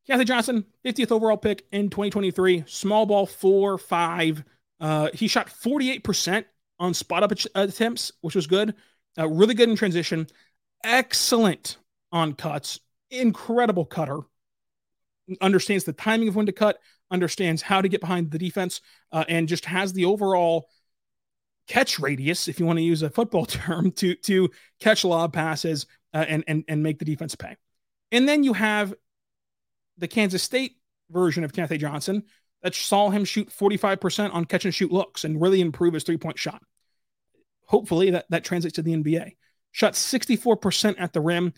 Keyontae 0.08 0.24
Johnson, 0.24 0.64
50th 0.82 1.12
overall 1.12 1.36
pick 1.36 1.66
in 1.70 1.90
2023, 1.90 2.64
small 2.66 3.04
ball 3.04 3.26
four, 3.26 3.76
five. 3.76 4.42
Uh, 4.80 5.10
he 5.12 5.28
shot 5.28 5.48
48% 5.48 6.46
on 6.80 6.94
spot 6.94 7.22
up 7.22 7.32
attempts, 7.54 8.12
which 8.22 8.34
was 8.34 8.46
good. 8.46 8.74
Uh, 9.18 9.28
really 9.28 9.54
good 9.54 9.68
in 9.68 9.76
transition. 9.76 10.26
Excellent 10.82 11.76
on 12.10 12.32
cuts. 12.32 12.80
Incredible 13.10 13.84
cutter. 13.84 14.20
Understands 15.42 15.84
the 15.84 15.92
timing 15.92 16.28
of 16.28 16.34
when 16.34 16.46
to 16.46 16.52
cut, 16.52 16.78
understands 17.10 17.60
how 17.60 17.82
to 17.82 17.88
get 17.88 18.00
behind 18.00 18.30
the 18.30 18.38
defense, 18.38 18.80
uh, 19.12 19.24
and 19.28 19.48
just 19.48 19.66
has 19.66 19.92
the 19.92 20.06
overall 20.06 20.66
catch 21.68 21.98
radius, 21.98 22.48
if 22.48 22.58
you 22.58 22.66
want 22.66 22.78
to 22.78 22.84
use 22.84 23.02
a 23.02 23.10
football 23.10 23.46
term, 23.46 23.92
to 23.92 24.14
to 24.16 24.50
catch 24.80 25.04
lob 25.04 25.32
passes 25.32 25.86
uh, 26.14 26.24
and 26.28 26.44
and 26.46 26.64
and 26.68 26.82
make 26.82 26.98
the 26.98 27.04
defense 27.04 27.34
pay. 27.34 27.56
And 28.10 28.28
then 28.28 28.44
you 28.44 28.52
have 28.52 28.94
the 29.98 30.08
Kansas 30.08 30.42
State 30.42 30.76
version 31.10 31.44
of 31.44 31.52
Keyontae 31.52 31.78
Johnson 31.78 32.24
that 32.62 32.74
saw 32.74 33.10
him 33.10 33.24
shoot 33.24 33.48
45% 33.48 34.32
on 34.32 34.44
catch 34.44 34.64
and 34.64 34.74
shoot 34.74 34.92
looks 34.92 35.24
and 35.24 35.40
really 35.40 35.60
improve 35.60 35.94
his 35.94 36.04
three 36.04 36.16
point 36.16 36.38
shot. 36.38 36.62
Hopefully 37.66 38.10
that, 38.10 38.26
that 38.30 38.44
translates 38.44 38.76
to 38.76 38.82
the 38.82 38.94
NBA. 38.94 39.32
Shot 39.72 39.94
64% 39.94 40.96
at 40.98 41.12
the 41.12 41.20
rim. 41.20 41.52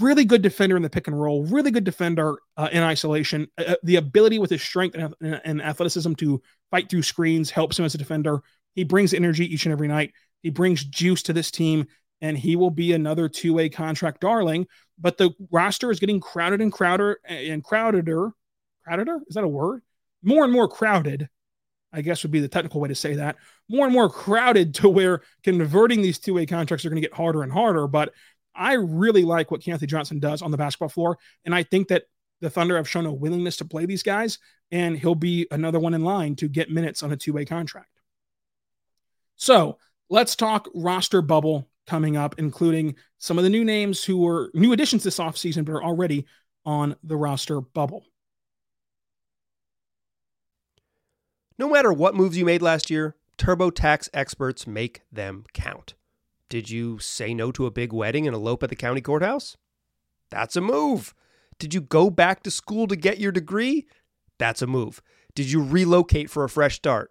Really 0.00 0.24
good 0.24 0.42
defender 0.42 0.76
in 0.76 0.82
the 0.82 0.90
pick 0.90 1.06
and 1.06 1.18
roll. 1.18 1.44
Really 1.44 1.70
good 1.70 1.84
defender 1.84 2.38
uh, 2.56 2.68
in 2.72 2.82
isolation. 2.82 3.48
Uh, 3.58 3.64
uh 3.68 3.74
the 3.82 3.96
ability 3.96 4.38
with 4.38 4.50
his 4.50 4.62
strength 4.62 4.96
and, 4.96 5.14
and 5.20 5.62
athleticism 5.62 6.14
to 6.14 6.42
fight 6.70 6.88
through 6.88 7.02
screens 7.02 7.50
helps 7.50 7.78
him 7.78 7.84
as 7.84 7.94
a 7.94 7.98
defender. 7.98 8.42
He 8.76 8.84
brings 8.84 9.12
energy 9.12 9.52
each 9.52 9.66
and 9.66 9.72
every 9.72 9.88
night. 9.88 10.12
He 10.42 10.50
brings 10.50 10.84
juice 10.84 11.22
to 11.24 11.32
this 11.32 11.50
team, 11.50 11.86
and 12.20 12.38
he 12.38 12.54
will 12.54 12.70
be 12.70 12.92
another 12.92 13.28
two 13.28 13.54
way 13.54 13.68
contract 13.68 14.20
darling. 14.20 14.68
But 14.98 15.18
the 15.18 15.32
roster 15.50 15.90
is 15.90 15.98
getting 15.98 16.20
crowded 16.20 16.60
and 16.60 16.70
crowded 16.70 17.16
and 17.28 17.64
crowdeder. 17.64 18.30
Crowdeder? 18.86 19.18
Is 19.26 19.34
that 19.34 19.44
a 19.44 19.48
word? 19.48 19.82
More 20.22 20.44
and 20.44 20.52
more 20.52 20.68
crowded, 20.68 21.28
I 21.92 22.02
guess 22.02 22.22
would 22.22 22.30
be 22.30 22.40
the 22.40 22.48
technical 22.48 22.80
way 22.80 22.88
to 22.88 22.94
say 22.94 23.14
that. 23.14 23.36
More 23.68 23.86
and 23.86 23.92
more 23.92 24.08
crowded 24.08 24.74
to 24.76 24.88
where 24.88 25.22
converting 25.42 26.02
these 26.02 26.18
two 26.18 26.34
way 26.34 26.46
contracts 26.46 26.84
are 26.84 26.90
going 26.90 27.02
to 27.02 27.08
get 27.08 27.16
harder 27.16 27.42
and 27.42 27.52
harder. 27.52 27.88
But 27.88 28.12
I 28.54 28.74
really 28.74 29.24
like 29.24 29.50
what 29.50 29.60
Keyontae 29.60 29.88
Johnson 29.88 30.18
does 30.18 30.42
on 30.42 30.50
the 30.50 30.56
basketball 30.56 30.88
floor. 30.88 31.18
And 31.44 31.54
I 31.54 31.62
think 31.62 31.88
that 31.88 32.04
the 32.40 32.50
Thunder 32.50 32.76
have 32.76 32.88
shown 32.88 33.06
a 33.06 33.12
willingness 33.12 33.56
to 33.58 33.64
play 33.64 33.86
these 33.86 34.02
guys, 34.02 34.38
and 34.70 34.98
he'll 34.98 35.14
be 35.14 35.46
another 35.50 35.78
one 35.78 35.94
in 35.94 36.04
line 36.04 36.36
to 36.36 36.48
get 36.48 36.70
minutes 36.70 37.02
on 37.02 37.12
a 37.12 37.16
two 37.16 37.32
way 37.32 37.44
contract. 37.44 37.88
So 39.36 39.78
let's 40.08 40.36
talk 40.36 40.68
roster 40.74 41.22
bubble 41.22 41.68
coming 41.86 42.16
up, 42.16 42.34
including 42.38 42.96
some 43.18 43.38
of 43.38 43.44
the 43.44 43.50
new 43.50 43.64
names 43.64 44.04
who 44.04 44.18
were 44.18 44.50
new 44.54 44.72
additions 44.72 45.04
this 45.04 45.18
offseason, 45.18 45.64
but 45.64 45.72
are 45.72 45.84
already 45.84 46.26
on 46.64 46.96
the 47.02 47.16
roster 47.16 47.60
bubble. 47.60 48.04
No 51.58 51.68
matter 51.70 51.92
what 51.92 52.14
moves 52.14 52.36
you 52.36 52.44
made 52.44 52.60
last 52.60 52.90
year, 52.90 53.16
TurboTax 53.38 54.08
experts 54.12 54.66
make 54.66 55.02
them 55.10 55.44
count. 55.54 55.94
Did 56.48 56.70
you 56.70 56.98
say 56.98 57.34
no 57.34 57.50
to 57.52 57.66
a 57.66 57.70
big 57.70 57.92
wedding 57.92 58.26
and 58.26 58.34
elope 58.34 58.62
at 58.62 58.68
the 58.68 58.76
county 58.76 59.00
courthouse? 59.00 59.56
That's 60.30 60.56
a 60.56 60.60
move. 60.60 61.14
Did 61.58 61.72
you 61.72 61.80
go 61.80 62.10
back 62.10 62.42
to 62.42 62.50
school 62.50 62.86
to 62.88 62.96
get 62.96 63.18
your 63.18 63.32
degree? 63.32 63.86
That's 64.38 64.62
a 64.62 64.66
move. 64.66 65.00
Did 65.34 65.50
you 65.50 65.62
relocate 65.62 66.30
for 66.30 66.44
a 66.44 66.48
fresh 66.48 66.76
start? 66.76 67.10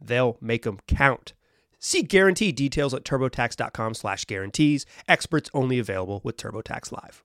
they'll 0.00 0.36
make 0.40 0.62
them 0.62 0.78
count. 0.86 1.32
See 1.78 2.02
guarantee 2.02 2.52
details 2.52 2.92
at 2.92 3.04
turbotax.com 3.04 3.94
slash 3.94 4.24
guarantees. 4.24 4.84
Experts 5.06 5.50
only 5.54 5.78
available 5.78 6.20
with 6.24 6.36
TurboTax 6.36 6.92
Live. 6.92 7.22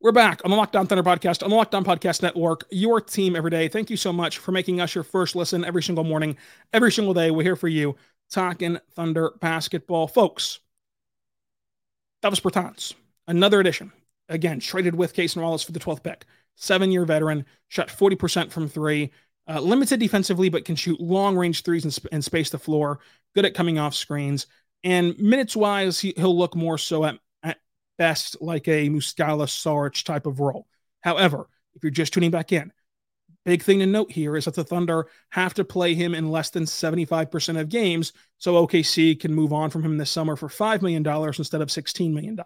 We're 0.00 0.12
back 0.12 0.42
on 0.44 0.50
the 0.50 0.56
Locked 0.58 0.76
On 0.76 0.86
Thunder 0.86 1.02
podcast, 1.02 1.42
on 1.42 1.48
the 1.48 1.56
Locked 1.56 1.74
On 1.74 1.82
Podcast 1.82 2.20
Network, 2.20 2.64
your 2.70 3.00
team 3.00 3.34
every 3.34 3.50
day. 3.50 3.68
Thank 3.68 3.88
you 3.88 3.96
so 3.96 4.12
much 4.12 4.36
for 4.36 4.52
making 4.52 4.78
us 4.78 4.94
your 4.94 5.04
first 5.04 5.34
listen 5.34 5.64
every 5.64 5.82
single 5.82 6.04
morning, 6.04 6.36
every 6.74 6.92
single 6.92 7.14
day. 7.14 7.30
We're 7.30 7.42
here 7.42 7.56
for 7.56 7.68
you, 7.68 7.96
talking 8.30 8.78
Thunder 8.90 9.32
basketball. 9.40 10.06
Folks, 10.06 10.60
Davis 12.20 12.40
Bertans, 12.40 12.92
another 13.26 13.60
edition. 13.60 13.92
Again, 14.28 14.60
traded 14.60 14.94
with 14.94 15.14
Cason 15.14 15.40
Wallace 15.40 15.62
for 15.62 15.72
the 15.72 15.80
12th 15.80 16.02
pick 16.02 16.26
seven 16.56 16.90
year 16.90 17.04
veteran, 17.04 17.44
shot 17.68 17.88
40% 17.88 18.50
from 18.50 18.68
three, 18.68 19.12
Uh, 19.46 19.60
limited 19.60 20.00
defensively, 20.00 20.48
but 20.48 20.64
can 20.64 20.74
shoot 20.74 20.98
long 21.00 21.36
range 21.36 21.62
threes 21.62 21.84
and, 21.84 21.92
sp- 21.92 22.08
and 22.12 22.24
space 22.24 22.48
the 22.48 22.58
floor. 22.58 23.00
Good 23.34 23.44
at 23.44 23.52
coming 23.54 23.78
off 23.78 23.94
screens. 23.94 24.46
And 24.84 25.18
minutes 25.18 25.54
wise, 25.54 26.00
he, 26.00 26.14
will 26.16 26.36
look 26.36 26.56
more 26.56 26.78
so 26.78 27.04
at, 27.04 27.18
at 27.42 27.58
best 27.98 28.40
like 28.40 28.68
a 28.68 28.88
Muscala 28.88 29.46
Saric 29.46 30.02
type 30.04 30.26
of 30.26 30.40
role. 30.40 30.66
However, 31.00 31.48
if 31.74 31.82
you're 31.82 31.90
just 31.90 32.14
tuning 32.14 32.30
back 32.30 32.52
in, 32.52 32.72
big 33.44 33.62
thing 33.62 33.80
to 33.80 33.86
note 33.86 34.10
here 34.10 34.36
is 34.36 34.46
that 34.46 34.54
the 34.54 34.64
Thunder 34.64 35.08
have 35.30 35.52
to 35.54 35.64
play 35.64 35.94
him 35.94 36.14
in 36.14 36.30
less 36.30 36.48
than 36.48 36.64
75% 36.64 37.60
of 37.60 37.68
games. 37.68 38.14
So 38.38 38.66
OKC 38.66 39.20
can 39.20 39.34
move 39.34 39.52
on 39.52 39.68
from 39.68 39.82
him 39.82 39.98
this 39.98 40.10
summer 40.10 40.36
for 40.36 40.48
$5 40.48 40.80
million 40.80 41.06
instead 41.06 41.60
of 41.60 41.68
$16 41.68 42.12
million. 42.14 42.38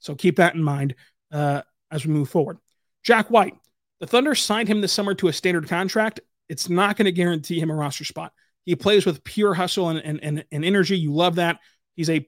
So 0.00 0.14
keep 0.14 0.36
that 0.36 0.54
in 0.54 0.62
mind 0.62 0.94
uh, 1.30 1.62
as 1.90 2.04
we 2.04 2.12
move 2.12 2.28
forward. 2.28 2.58
Jack 3.02 3.30
White, 3.30 3.56
the 4.00 4.06
Thunder 4.06 4.34
signed 4.34 4.68
him 4.68 4.80
this 4.80 4.92
summer 4.92 5.14
to 5.14 5.28
a 5.28 5.32
standard 5.32 5.68
contract. 5.68 6.20
It's 6.48 6.68
not 6.68 6.96
going 6.96 7.06
to 7.06 7.12
guarantee 7.12 7.60
him 7.60 7.70
a 7.70 7.74
roster 7.74 8.04
spot. 8.04 8.32
He 8.64 8.76
plays 8.76 9.06
with 9.06 9.24
pure 9.24 9.54
hustle 9.54 9.88
and, 9.88 9.98
and, 10.00 10.22
and, 10.22 10.44
and 10.52 10.64
energy. 10.64 10.98
You 10.98 11.12
love 11.12 11.36
that. 11.36 11.58
He's 11.94 12.10
a 12.10 12.26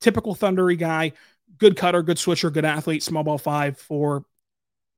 typical 0.00 0.34
Thundery 0.34 0.78
guy, 0.78 1.12
good 1.58 1.76
cutter, 1.76 2.02
good 2.02 2.18
switcher, 2.18 2.50
good 2.50 2.64
athlete, 2.64 3.02
small 3.02 3.22
ball 3.22 3.38
five 3.38 3.78
for 3.78 4.24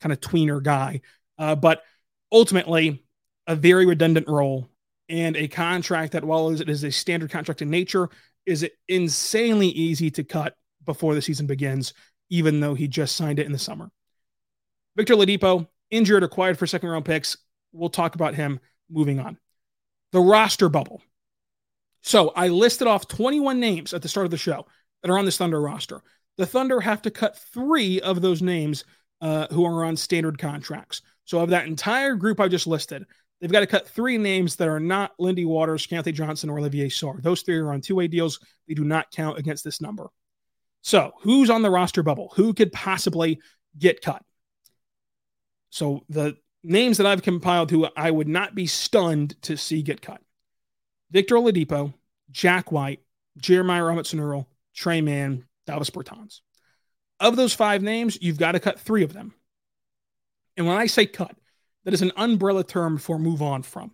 kind 0.01 0.13
of 0.13 0.21
tweener 0.21 0.63
guy. 0.63 1.01
Uh, 1.39 1.55
but 1.55 1.83
ultimately, 2.31 3.05
a 3.47 3.57
very 3.57 3.85
redundant 3.87 4.29
role 4.29 4.69
and 5.09 5.37
a 5.37 5.49
contract 5.49 6.13
that, 6.13 6.25
while 6.25 6.49
it 6.51 6.69
is 6.69 6.85
a 6.85 6.93
standard 6.93 7.31
contract 7.31 7.63
in 7.63 7.71
nature, 7.71 8.09
is 8.47 8.67
insanely 8.89 9.69
easy 9.69 10.11
to 10.11 10.25
cut 10.25 10.57
before 10.85 11.15
the 11.15 11.23
season 11.23 11.47
begins, 11.47 11.93
even 12.31 12.61
though 12.61 12.75
he 12.75 12.89
just 12.89 13.17
signed 13.17 13.39
it 13.39 13.47
in 13.47 13.53
the 13.53 13.59
summer. 13.59 13.91
Victor 14.97 15.15
Oladipo, 15.15 15.67
injured, 15.91 16.23
acquired 16.23 16.59
for 16.59 16.67
second 16.67 16.89
round 16.89 17.05
picks. 17.05 17.37
We'll 17.73 17.91
talk 17.91 18.15
about 18.15 18.35
him 18.35 18.61
moving 18.91 19.19
on. 19.19 19.39
The 20.13 20.21
roster 20.21 20.69
bubble. 20.69 21.03
So 22.03 22.31
I 22.31 22.49
listed 22.49 22.89
off 22.89 23.09
21 23.09 23.61
names 23.61 23.95
at 23.95 24.03
the 24.03 24.09
start 24.09 24.27
of 24.27 24.31
the 24.31 24.37
show 24.37 24.67
that 25.03 25.11
are 25.11 25.19
on 25.19 25.25
this 25.25 25.37
Thunder 25.37 25.61
roster. 25.61 26.03
The 26.37 26.47
Thunder 26.47 26.81
have 26.81 27.03
to 27.03 27.11
cut 27.11 27.39
three 27.39 28.01
of 28.01 28.21
those 28.21 28.43
names 28.43 28.85
uh, 29.21 29.47
who 29.51 29.65
are 29.65 29.85
on 29.85 29.97
standard 29.97 30.39
contracts. 30.39 31.03
So 31.25 31.39
of 31.39 31.51
that 31.51 31.67
entire 31.67 32.15
group 32.15 32.41
I 32.41 32.49
just 32.49 32.67
listed, 32.67 33.07
they've 33.41 33.53
got 33.53 33.61
to 33.61 33.67
cut 33.67 33.89
three 33.89 34.19
names 34.19 34.57
that 34.57 34.69
are 34.69 34.81
not 34.81 35.13
Lindy 35.19 35.45
Waters, 35.45 35.87
Keyontae 35.87 36.13
Johnson, 36.13 36.51
or 36.51 36.59
Olivier 36.59 36.89
Sarr. 36.89 37.23
Those 37.23 37.43
three 37.43 37.57
are 37.59 37.73
on 37.73 37.81
two-way 37.81 38.09
deals. 38.09 38.41
They 38.67 38.75
do 38.75 38.85
not 38.85 39.11
count 39.13 39.39
against 39.39 39.63
this 39.63 39.81
number. 39.81 40.11
So 40.83 41.13
who's 41.21 41.51
on 41.51 41.63
the 41.63 41.71
roster 41.71 42.03
bubble? 42.03 42.33
Who 42.35 42.53
could 42.53 42.73
possibly 42.73 43.39
get 43.79 44.03
cut? 44.03 44.23
So 45.73 46.05
the 46.11 46.37
names 46.63 46.99
that 46.99 47.07
I've 47.07 47.23
compiled 47.23 47.71
who 47.71 47.89
I 47.97 48.11
would 48.11 48.29
not 48.29 48.55
be 48.55 48.67
stunned 48.67 49.41
to 49.43 49.57
see 49.57 49.83
get 49.83 50.03
cut. 50.03 50.21
Victor 51.11 51.35
Oladipo, 51.37 51.95
Jack 52.31 52.71
White, 52.71 53.01
Jeremiah 53.39 53.83
Robinson 53.83 54.21
Earl, 54.21 54.47
Tre 54.75 55.01
Mann, 55.01 55.47
Davis 55.67 55.89
Bertans. 55.89 56.41
Of 57.21 57.37
those 57.37 57.55
five 57.55 57.83
names, 57.83 58.19
you've 58.21 58.39
got 58.39 58.53
to 58.53 58.61
cut 58.61 58.81
three 58.81 59.03
of 59.03 59.15
them. 59.15 59.35
And 60.59 60.67
when 60.67 60.77
I 60.77 60.87
say 60.87 61.07
cut, 61.07 61.35
that 61.85 61.95
is 61.95 62.03
an 62.03 62.13
umbrella 62.17 62.65
term 62.65 62.99
for 62.99 63.19
move 63.19 63.41
on 63.41 63.63
from. 63.63 63.93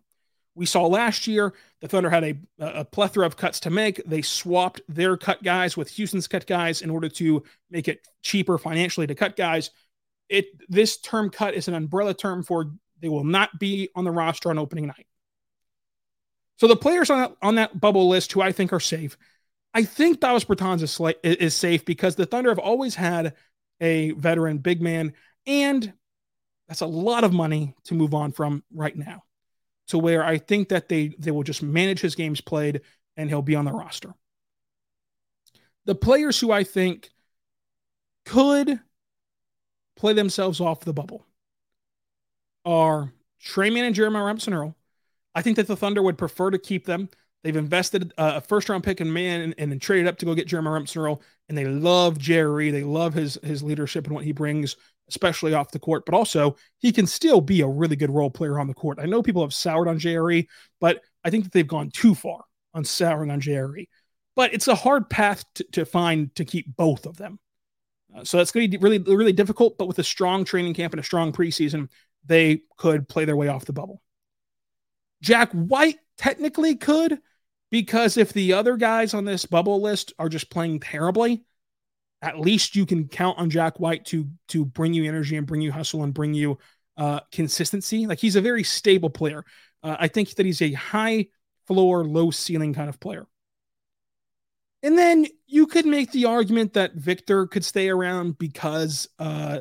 We 0.57 0.67
saw 0.67 0.85
last 0.87 1.29
year 1.29 1.55
the 1.81 1.87
Thunder 1.87 2.11
had 2.11 2.25
a, 2.25 2.35
a 2.59 2.85
plethora 2.85 3.25
of 3.25 3.37
cuts 3.37 3.61
to 3.61 3.71
make. 3.71 4.03
They 4.05 4.23
swapped 4.23 4.81
their 4.89 5.17
cut 5.17 5.45
guys 5.45 5.77
with 5.77 5.91
Houston's 5.91 6.27
cut 6.27 6.49
guys 6.49 6.83
in 6.83 6.91
order 6.91 7.09
to 7.11 7.45
make 7.71 7.87
it 7.87 8.05
cheaper 8.23 8.59
financially 8.59 9.07
to 9.07 9.15
cut 9.15 9.37
guys 9.37 9.71
it 10.29 10.47
this 10.69 10.99
term 10.99 11.31
cut 11.31 11.55
is 11.55 11.69
an 11.69 11.75
umbrella 11.75 12.15
term 12.15 12.43
for 12.43 12.73
they 13.01 13.09
will 13.09 13.25
not 13.25 13.59
be 13.59 13.89
on 13.95 14.05
the 14.05 14.11
roster 14.11 14.51
on 14.51 14.59
opening 14.59 14.87
night. 14.87 15.07
So 16.57 16.67
the 16.67 16.77
players 16.77 17.11
on 17.11 17.21
that, 17.21 17.33
on 17.41 17.55
that 17.55 17.81
bubble 17.81 18.09
list 18.09 18.33
who 18.33 18.41
I 18.41 18.53
think 18.53 18.73
are 18.73 18.81
safe, 18.81 19.17
I 19.73 19.85
think 19.85 20.21
Davis 20.21 20.45
Bertans 20.45 20.83
is, 20.83 20.99
is 21.23 21.55
safe 21.55 21.85
because 21.85 22.17
the 22.17 22.27
Thunder 22.27 22.51
have 22.51 22.59
always 22.59 22.95
had 22.95 23.35
a 23.81 24.11
veteran 24.13 24.59
big 24.59 24.83
man, 24.83 25.13
and 25.47 25.93
that's 26.67 26.81
a 26.81 26.87
lot 26.87 27.23
of 27.23 27.33
money 27.33 27.75
to 27.85 27.95
move 27.95 28.13
on 28.13 28.33
from 28.33 28.65
right 28.73 28.97
now. 28.97 29.23
To 29.89 29.99
where 29.99 30.25
I 30.25 30.37
think 30.39 30.69
that 30.69 30.89
they 30.89 31.15
they 31.19 31.31
will 31.31 31.45
just 31.45 31.63
manage 31.63 32.01
his 32.01 32.15
games 32.15 32.43
played 32.43 32.83
and 33.17 33.31
he'll 33.31 33.41
be 33.41 33.55
on 33.55 33.65
the 33.65 33.73
roster. 33.73 34.13
The 35.87 35.95
players 35.95 36.39
who 36.39 36.53
I 36.53 36.65
think 36.65 37.09
could 38.27 38.81
play 39.99 40.15
themselves 40.15 40.61
off 40.61 40.81
the 40.81 40.95
bubble 40.95 41.27
are 42.65 43.13
Tre 43.41 43.69
Mann 43.69 43.85
and 43.85 43.95
Jeremiah 43.95 44.25
Robinson 44.25 44.55
Earl. 44.55 44.77
I 45.35 45.43
think 45.43 45.57
that 45.57 45.67
the 45.67 45.77
Thunder 45.77 46.03
would 46.03 46.17
prefer 46.17 46.51
to 46.51 46.59
keep 46.59 46.87
them. 46.87 47.09
They've 47.45 47.57
invested 47.57 48.13
a 48.19 48.41
first 48.41 48.69
round 48.69 48.83
pick 48.83 49.01
in 49.01 49.13
Mann 49.13 49.41
and, 49.43 49.55
and 49.59 49.71
then 49.71 49.79
traded 49.79 50.09
up 50.09 50.19
to 50.19 50.27
go 50.27 50.35
get 50.35 50.49
Jeremiah 50.49 50.73
Robinson 50.73 51.03
Earl. 51.03 51.23
And 51.49 51.57
they 51.57 51.65
love 51.65 52.19
Jerry. 52.19 52.71
They 52.71 52.83
love 52.83 53.15
his 53.15 53.39
his 53.43 53.63
leadership 53.63 54.07
and 54.07 54.15
what 54.15 54.25
he 54.25 54.33
brings, 54.33 54.77
especially 55.09 55.55
off 55.55 55.71
the 55.71 55.79
court. 55.79 56.05
But 56.05 56.15
also, 56.15 56.57
he 56.79 56.91
can 56.93 57.07
still 57.07 57.41
be 57.41 57.61
a 57.61 57.67
really 57.67 57.97
good 57.97 58.11
role 58.11 58.31
player 58.31 58.59
on 58.59 58.67
the 58.67 58.75
court. 58.75 58.99
I 59.01 59.07
know 59.07 59.23
people 59.23 59.43
have 59.43 59.55
soured 59.55 59.89
on 59.89 59.99
Jerry, 59.99 60.49
but 60.81 61.03
I 61.25 61.31
think 61.31 61.45
that 61.45 61.53
they've 61.53 61.67
gone 61.67 61.91
too 61.91 62.15
far 62.15 62.45
on 62.75 62.85
souring 62.85 63.31
on 63.31 63.41
Jerry. 63.41 63.89
But 64.35 64.53
it's 64.53 64.69
a 64.69 64.75
hard 64.75 65.09
path 65.09 65.45
to, 65.55 65.65
to 65.73 65.85
find 65.85 66.35
to 66.35 66.45
keep 66.45 66.77
both 66.77 67.07
of 67.07 67.17
them. 67.17 67.39
Uh, 68.15 68.25
so 68.25 68.37
that's 68.37 68.51
going 68.51 68.71
to 68.71 68.79
be 68.79 68.83
really, 68.83 68.99
really 68.99 69.33
difficult. 69.33 69.79
But 69.79 69.89
with 69.89 69.99
a 69.99 70.05
strong 70.05 70.45
training 70.45 70.75
camp 70.75 70.93
and 70.93 71.01
a 71.01 71.05
strong 71.05 71.33
preseason, 71.33 71.89
they 72.25 72.63
could 72.77 73.09
play 73.09 73.25
their 73.25 73.37
way 73.37 73.49
off 73.49 73.65
the 73.65 73.73
bubble. 73.73 74.03
Jack 75.23 75.51
White 75.53 75.99
technically 76.17 76.77
could, 76.77 77.19
because 77.71 78.17
if 78.17 78.33
the 78.33 78.53
other 78.53 78.77
guys 78.77 79.15
on 79.15 79.25
this 79.25 79.47
bubble 79.47 79.81
list 79.81 80.13
are 80.19 80.29
just 80.29 80.51
playing 80.51 80.81
terribly, 80.81 81.45
at 82.23 82.39
least 82.39 82.77
you 82.77 82.87
can 82.87 83.09
count 83.09 83.39
on 83.39 83.51
Jack 83.51 83.79
White 83.79 84.05
to 84.07 84.29
to 84.49 84.65
bring 84.65 84.93
you 84.95 85.05
energy 85.05 85.37
and 85.37 85.47
bring 85.47 85.61
you 85.61 85.71
hustle 85.71 86.03
and 86.03 86.15
bring 86.15 86.35
you 86.35 86.59
uh, 86.97 87.21
consistency. 87.31 88.07
Like 88.07 88.19
he's 88.19 88.37
a 88.37 88.41
very 88.41 88.65
stable 88.65 89.11
player. 89.11 89.45
Uh, 89.83 89.97
I 89.99 90.09
think 90.09 90.35
that 90.35 90.47
he's 90.47 90.63
a 90.63 90.73
high 90.73 91.27
floor, 91.67 92.05
low 92.05 92.31
ceiling 92.31 92.75
kind 92.75 92.89
of 92.89 92.99
player. 92.99 93.27
And 94.83 94.97
then 94.97 95.27
you 95.47 95.67
could 95.67 95.87
make 95.87 96.13
the 96.13 96.27
argument 96.27 96.75
that 96.75 96.95
Victor 96.95 97.47
could 97.47 97.65
stay 97.65 97.89
around 97.89 98.39
because 98.39 99.09
uh, 99.19 99.61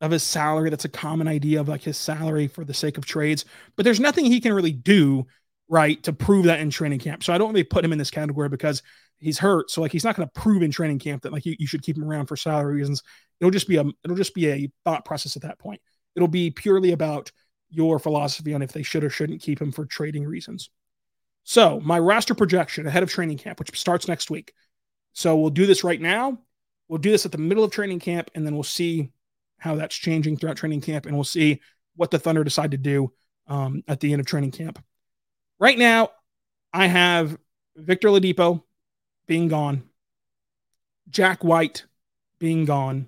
of 0.00 0.10
his 0.10 0.22
salary. 0.22 0.70
That's 0.70 0.84
a 0.84 0.90
common 0.90 1.28
idea 1.28 1.60
of 1.60 1.68
like 1.68 1.82
his 1.82 1.96
salary 1.96 2.48
for 2.48 2.64
the 2.64 2.74
sake 2.74 2.98
of 2.98 3.06
trades. 3.06 3.44
But 3.76 3.84
there's 3.84 4.00
nothing 4.00 4.24
he 4.24 4.40
can 4.40 4.52
really 4.52 4.72
do, 4.72 5.26
right, 5.68 6.02
to 6.02 6.12
prove 6.12 6.46
that 6.46 6.60
in 6.60 6.70
training 6.70 6.98
camp. 6.98 7.24
So 7.24 7.32
I 7.32 7.38
don't 7.38 7.50
really 7.50 7.64
put 7.64 7.84
him 7.84 7.92
in 7.92 7.98
this 7.98 8.10
category 8.10 8.48
because 8.48 8.82
he's 9.18 9.38
hurt. 9.38 9.70
So 9.70 9.80
like 9.80 9.92
he's 9.92 10.04
not 10.04 10.16
going 10.16 10.28
to 10.28 10.40
prove 10.40 10.62
in 10.62 10.70
training 10.70 10.98
camp 10.98 11.22
that 11.22 11.32
like 11.32 11.46
you, 11.46 11.56
you 11.58 11.66
should 11.66 11.82
keep 11.82 11.96
him 11.96 12.04
around 12.04 12.26
for 12.26 12.36
salary 12.36 12.74
reasons. 12.74 13.02
It'll 13.40 13.50
just 13.50 13.68
be 13.68 13.76
a 13.76 13.84
it'll 14.04 14.16
just 14.16 14.34
be 14.34 14.48
a 14.48 14.70
thought 14.84 15.04
process 15.04 15.36
at 15.36 15.42
that 15.42 15.58
point. 15.58 15.80
It'll 16.14 16.28
be 16.28 16.50
purely 16.50 16.92
about 16.92 17.30
your 17.68 17.98
philosophy 17.98 18.54
on 18.54 18.62
if 18.62 18.72
they 18.72 18.82
should 18.82 19.04
or 19.04 19.10
shouldn't 19.10 19.42
keep 19.42 19.60
him 19.60 19.72
for 19.72 19.84
trading 19.84 20.24
reasons. 20.24 20.70
So, 21.48 21.78
my 21.78 21.96
roster 22.00 22.34
projection 22.34 22.88
ahead 22.88 23.04
of 23.04 23.08
training 23.08 23.38
camp, 23.38 23.60
which 23.60 23.78
starts 23.78 24.08
next 24.08 24.30
week. 24.30 24.52
So, 25.12 25.36
we'll 25.36 25.50
do 25.50 25.64
this 25.64 25.84
right 25.84 26.00
now. 26.00 26.40
We'll 26.88 26.98
do 26.98 27.12
this 27.12 27.24
at 27.24 27.30
the 27.30 27.38
middle 27.38 27.62
of 27.62 27.70
training 27.70 28.00
camp, 28.00 28.32
and 28.34 28.44
then 28.44 28.54
we'll 28.54 28.64
see 28.64 29.12
how 29.56 29.76
that's 29.76 29.94
changing 29.94 30.38
throughout 30.38 30.56
training 30.56 30.80
camp, 30.80 31.06
and 31.06 31.14
we'll 31.14 31.22
see 31.22 31.60
what 31.94 32.10
the 32.10 32.18
Thunder 32.18 32.42
decide 32.42 32.72
to 32.72 32.76
do 32.76 33.12
um, 33.46 33.84
at 33.86 34.00
the 34.00 34.10
end 34.12 34.18
of 34.18 34.26
training 34.26 34.50
camp. 34.50 34.84
Right 35.60 35.78
now, 35.78 36.10
I 36.72 36.88
have 36.88 37.38
Victor 37.76 38.08
Oladipo 38.08 38.64
being 39.28 39.46
gone, 39.46 39.84
Jack 41.08 41.44
White 41.44 41.84
being 42.40 42.64
gone, 42.64 43.06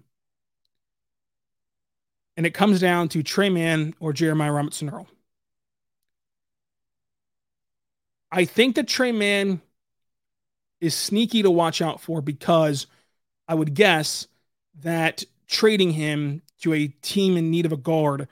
and 2.36 2.46
it 2.46 2.54
comes 2.54 2.78
down 2.78 3.08
to 3.08 3.24
Tre 3.24 3.50
Mann 3.50 3.94
or 3.98 4.12
Jeremiah 4.12 4.52
Robinson 4.52 4.90
Earl. 4.90 5.08
I 8.30 8.44
think 8.44 8.76
that 8.76 8.88
Tre 8.88 9.12
Mann 9.12 9.60
is 10.80 10.94
sneaky 10.94 11.42
to 11.42 11.50
watch 11.50 11.82
out 11.82 12.00
for 12.00 12.20
because 12.20 12.86
I 13.46 13.54
would 13.54 13.74
guess 13.74 14.28
that 14.80 15.24
trading 15.46 15.90
him 15.90 16.42
to 16.62 16.74
a 16.74 16.88
team 16.88 17.36
in 17.36 17.50
need 17.50 17.66
of 17.66 17.72
a 17.72 17.76
guard 17.76 18.28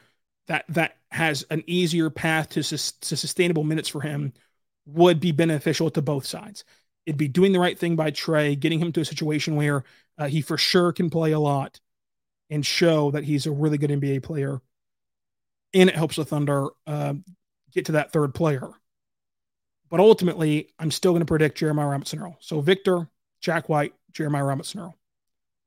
that 0.49 0.65
that 0.69 0.97
has 1.11 1.45
an 1.51 1.65
easier 1.67 2.11
path 2.11 2.51
to, 2.51 2.63
to 2.63 3.17
sustainable 3.17 3.65
minutes 3.65 3.89
for 3.89 4.01
him 4.01 4.33
would 4.87 5.19
be 5.19 5.33
beneficial 5.33 5.91
to 5.91 6.03
both 6.03 6.27
sides. 6.27 6.65
It'd 7.07 7.17
be 7.17 7.29
doing 7.29 7.53
the 7.53 7.61
right 7.61 7.79
thing 7.79 7.97
by 7.97 8.11
Tre, 8.11 8.55
getting 8.55 8.81
him 8.81 8.93
to 8.93 9.01
a 9.01 9.05
situation 9.05 9.57
where 9.57 9.85
uh, 10.19 10.27
he 10.27 10.43
for 10.43 10.59
sure 10.59 10.93
can 10.93 11.09
play 11.09 11.33
a 11.33 11.39
lot 11.39 11.81
and 12.51 12.65
show 12.65 13.11
that 13.13 13.25
he's 13.25 13.47
a 13.47 13.51
really 13.51 13.79
good 13.79 13.91
NBA 13.91 14.23
player. 14.23 14.61
And 15.73 15.89
it 15.89 15.97
helps 15.97 16.17
the 16.17 16.25
Thunder 16.25 16.69
uh, 16.87 17.15
get 17.73 17.87
to 17.87 17.93
that 17.93 18.13
third 18.13 18.35
player. 18.35 18.71
But 19.91 20.01
ultimately, 20.01 20.73
I'm 20.79 20.91
still 20.91 21.13
going 21.13 21.21
to 21.21 21.27
predict 21.27 21.59
Jeremiah 21.59 21.89
Robinson 21.89 22.21
Earl. 22.21 22.37
So 22.41 22.61
Victor, 22.61 23.09
Jack 23.41 23.69
White, 23.69 23.95
Jeremiah 24.13 24.45
Robinson 24.45 24.81
Earl. 24.81 24.99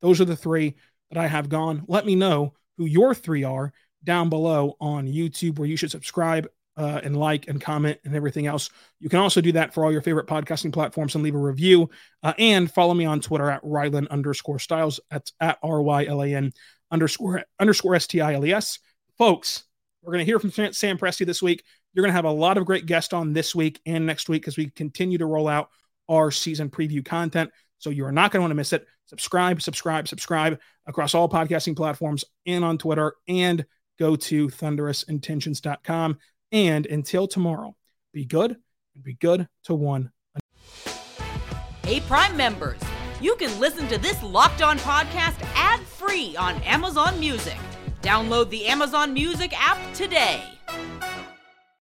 Those 0.01 0.19
are 0.21 0.25
the 0.25 0.35
three 0.35 0.75
that 1.11 1.19
I 1.19 1.27
have 1.27 1.49
gone. 1.49 1.83
Let 1.87 2.05
me 2.05 2.15
know 2.15 2.53
who 2.77 2.85
your 2.85 3.13
three 3.13 3.43
are 3.43 3.73
down 4.03 4.29
below 4.29 4.75
on 4.79 5.07
YouTube, 5.07 5.59
where 5.59 5.67
you 5.67 5.77
should 5.77 5.91
subscribe 5.91 6.47
uh, 6.77 7.01
and 7.03 7.17
like 7.17 7.47
and 7.49 7.59
comment 7.59 7.99
and 8.05 8.15
everything 8.15 8.47
else. 8.47 8.69
You 8.99 9.09
can 9.09 9.19
also 9.19 9.41
do 9.41 9.51
that 9.51 9.73
for 9.73 9.83
all 9.83 9.91
your 9.91 10.01
favorite 10.01 10.27
podcasting 10.27 10.71
platforms 10.71 11.13
and 11.13 11.23
leave 11.23 11.35
a 11.35 11.39
review. 11.39 11.89
Uh, 12.23 12.33
and 12.39 12.71
follow 12.71 12.93
me 12.93 13.05
on 13.05 13.19
Twitter 13.19 13.49
at 13.49 13.63
Rylan 13.63 14.09
underscore 14.09 14.59
Stiles. 14.59 14.99
That's 15.11 15.33
at 15.41 15.59
R 15.61 15.81
Y 15.81 16.05
L 16.05 16.23
A 16.23 16.33
N 16.33 16.53
underscore 16.89 17.43
underscore 17.59 17.95
S 17.95 18.07
T 18.07 18.21
I 18.21 18.33
L 18.33 18.45
E 18.45 18.53
S. 18.53 18.79
Folks, 19.17 19.65
we're 20.01 20.13
going 20.13 20.25
to 20.25 20.29
hear 20.29 20.39
from 20.39 20.51
Sam 20.71 20.97
Presti 20.97 21.25
this 21.25 21.41
week. 21.41 21.63
You're 21.93 22.03
going 22.03 22.11
to 22.11 22.15
have 22.15 22.25
a 22.25 22.31
lot 22.31 22.57
of 22.57 22.65
great 22.65 22.85
guests 22.85 23.13
on 23.13 23.33
this 23.33 23.55
week 23.55 23.79
and 23.85 24.05
next 24.05 24.29
week 24.29 24.43
because 24.43 24.57
we 24.57 24.69
continue 24.69 25.17
to 25.17 25.25
roll 25.25 25.47
out 25.47 25.69
our 26.07 26.31
season 26.31 26.69
preview 26.69 27.03
content. 27.03 27.51
So 27.79 27.89
you 27.89 28.05
are 28.05 28.11
not 28.11 28.31
going 28.31 28.39
to 28.39 28.43
want 28.43 28.51
to 28.51 28.55
miss 28.55 28.73
it. 28.73 28.85
Subscribe, 29.05 29.61
subscribe, 29.61 30.07
subscribe 30.07 30.59
across 30.85 31.15
all 31.15 31.27
podcasting 31.27 31.75
platforms 31.75 32.25
and 32.45 32.63
on 32.63 32.77
Twitter 32.77 33.15
and 33.27 33.65
go 33.97 34.15
to 34.15 34.47
thunderousintentions.com. 34.49 36.17
And 36.51 36.85
until 36.85 37.27
tomorrow, 37.27 37.75
be 38.13 38.25
good 38.25 38.57
and 38.95 39.03
be 39.03 39.13
good 39.13 39.47
to 39.65 39.73
one. 39.73 40.11
Hey, 41.83 42.01
Prime 42.01 42.37
members, 42.37 42.79
you 43.19 43.35
can 43.35 43.59
listen 43.59 43.87
to 43.87 43.97
this 43.97 44.21
locked 44.21 44.61
on 44.61 44.77
podcast 44.79 45.41
ad 45.55 45.79
free 45.81 46.35
on 46.37 46.61
Amazon 46.63 47.19
Music. 47.19 47.57
Download 48.01 48.49
the 48.49 48.67
Amazon 48.67 49.13
Music 49.13 49.53
app 49.59 49.93
today. 49.93 50.43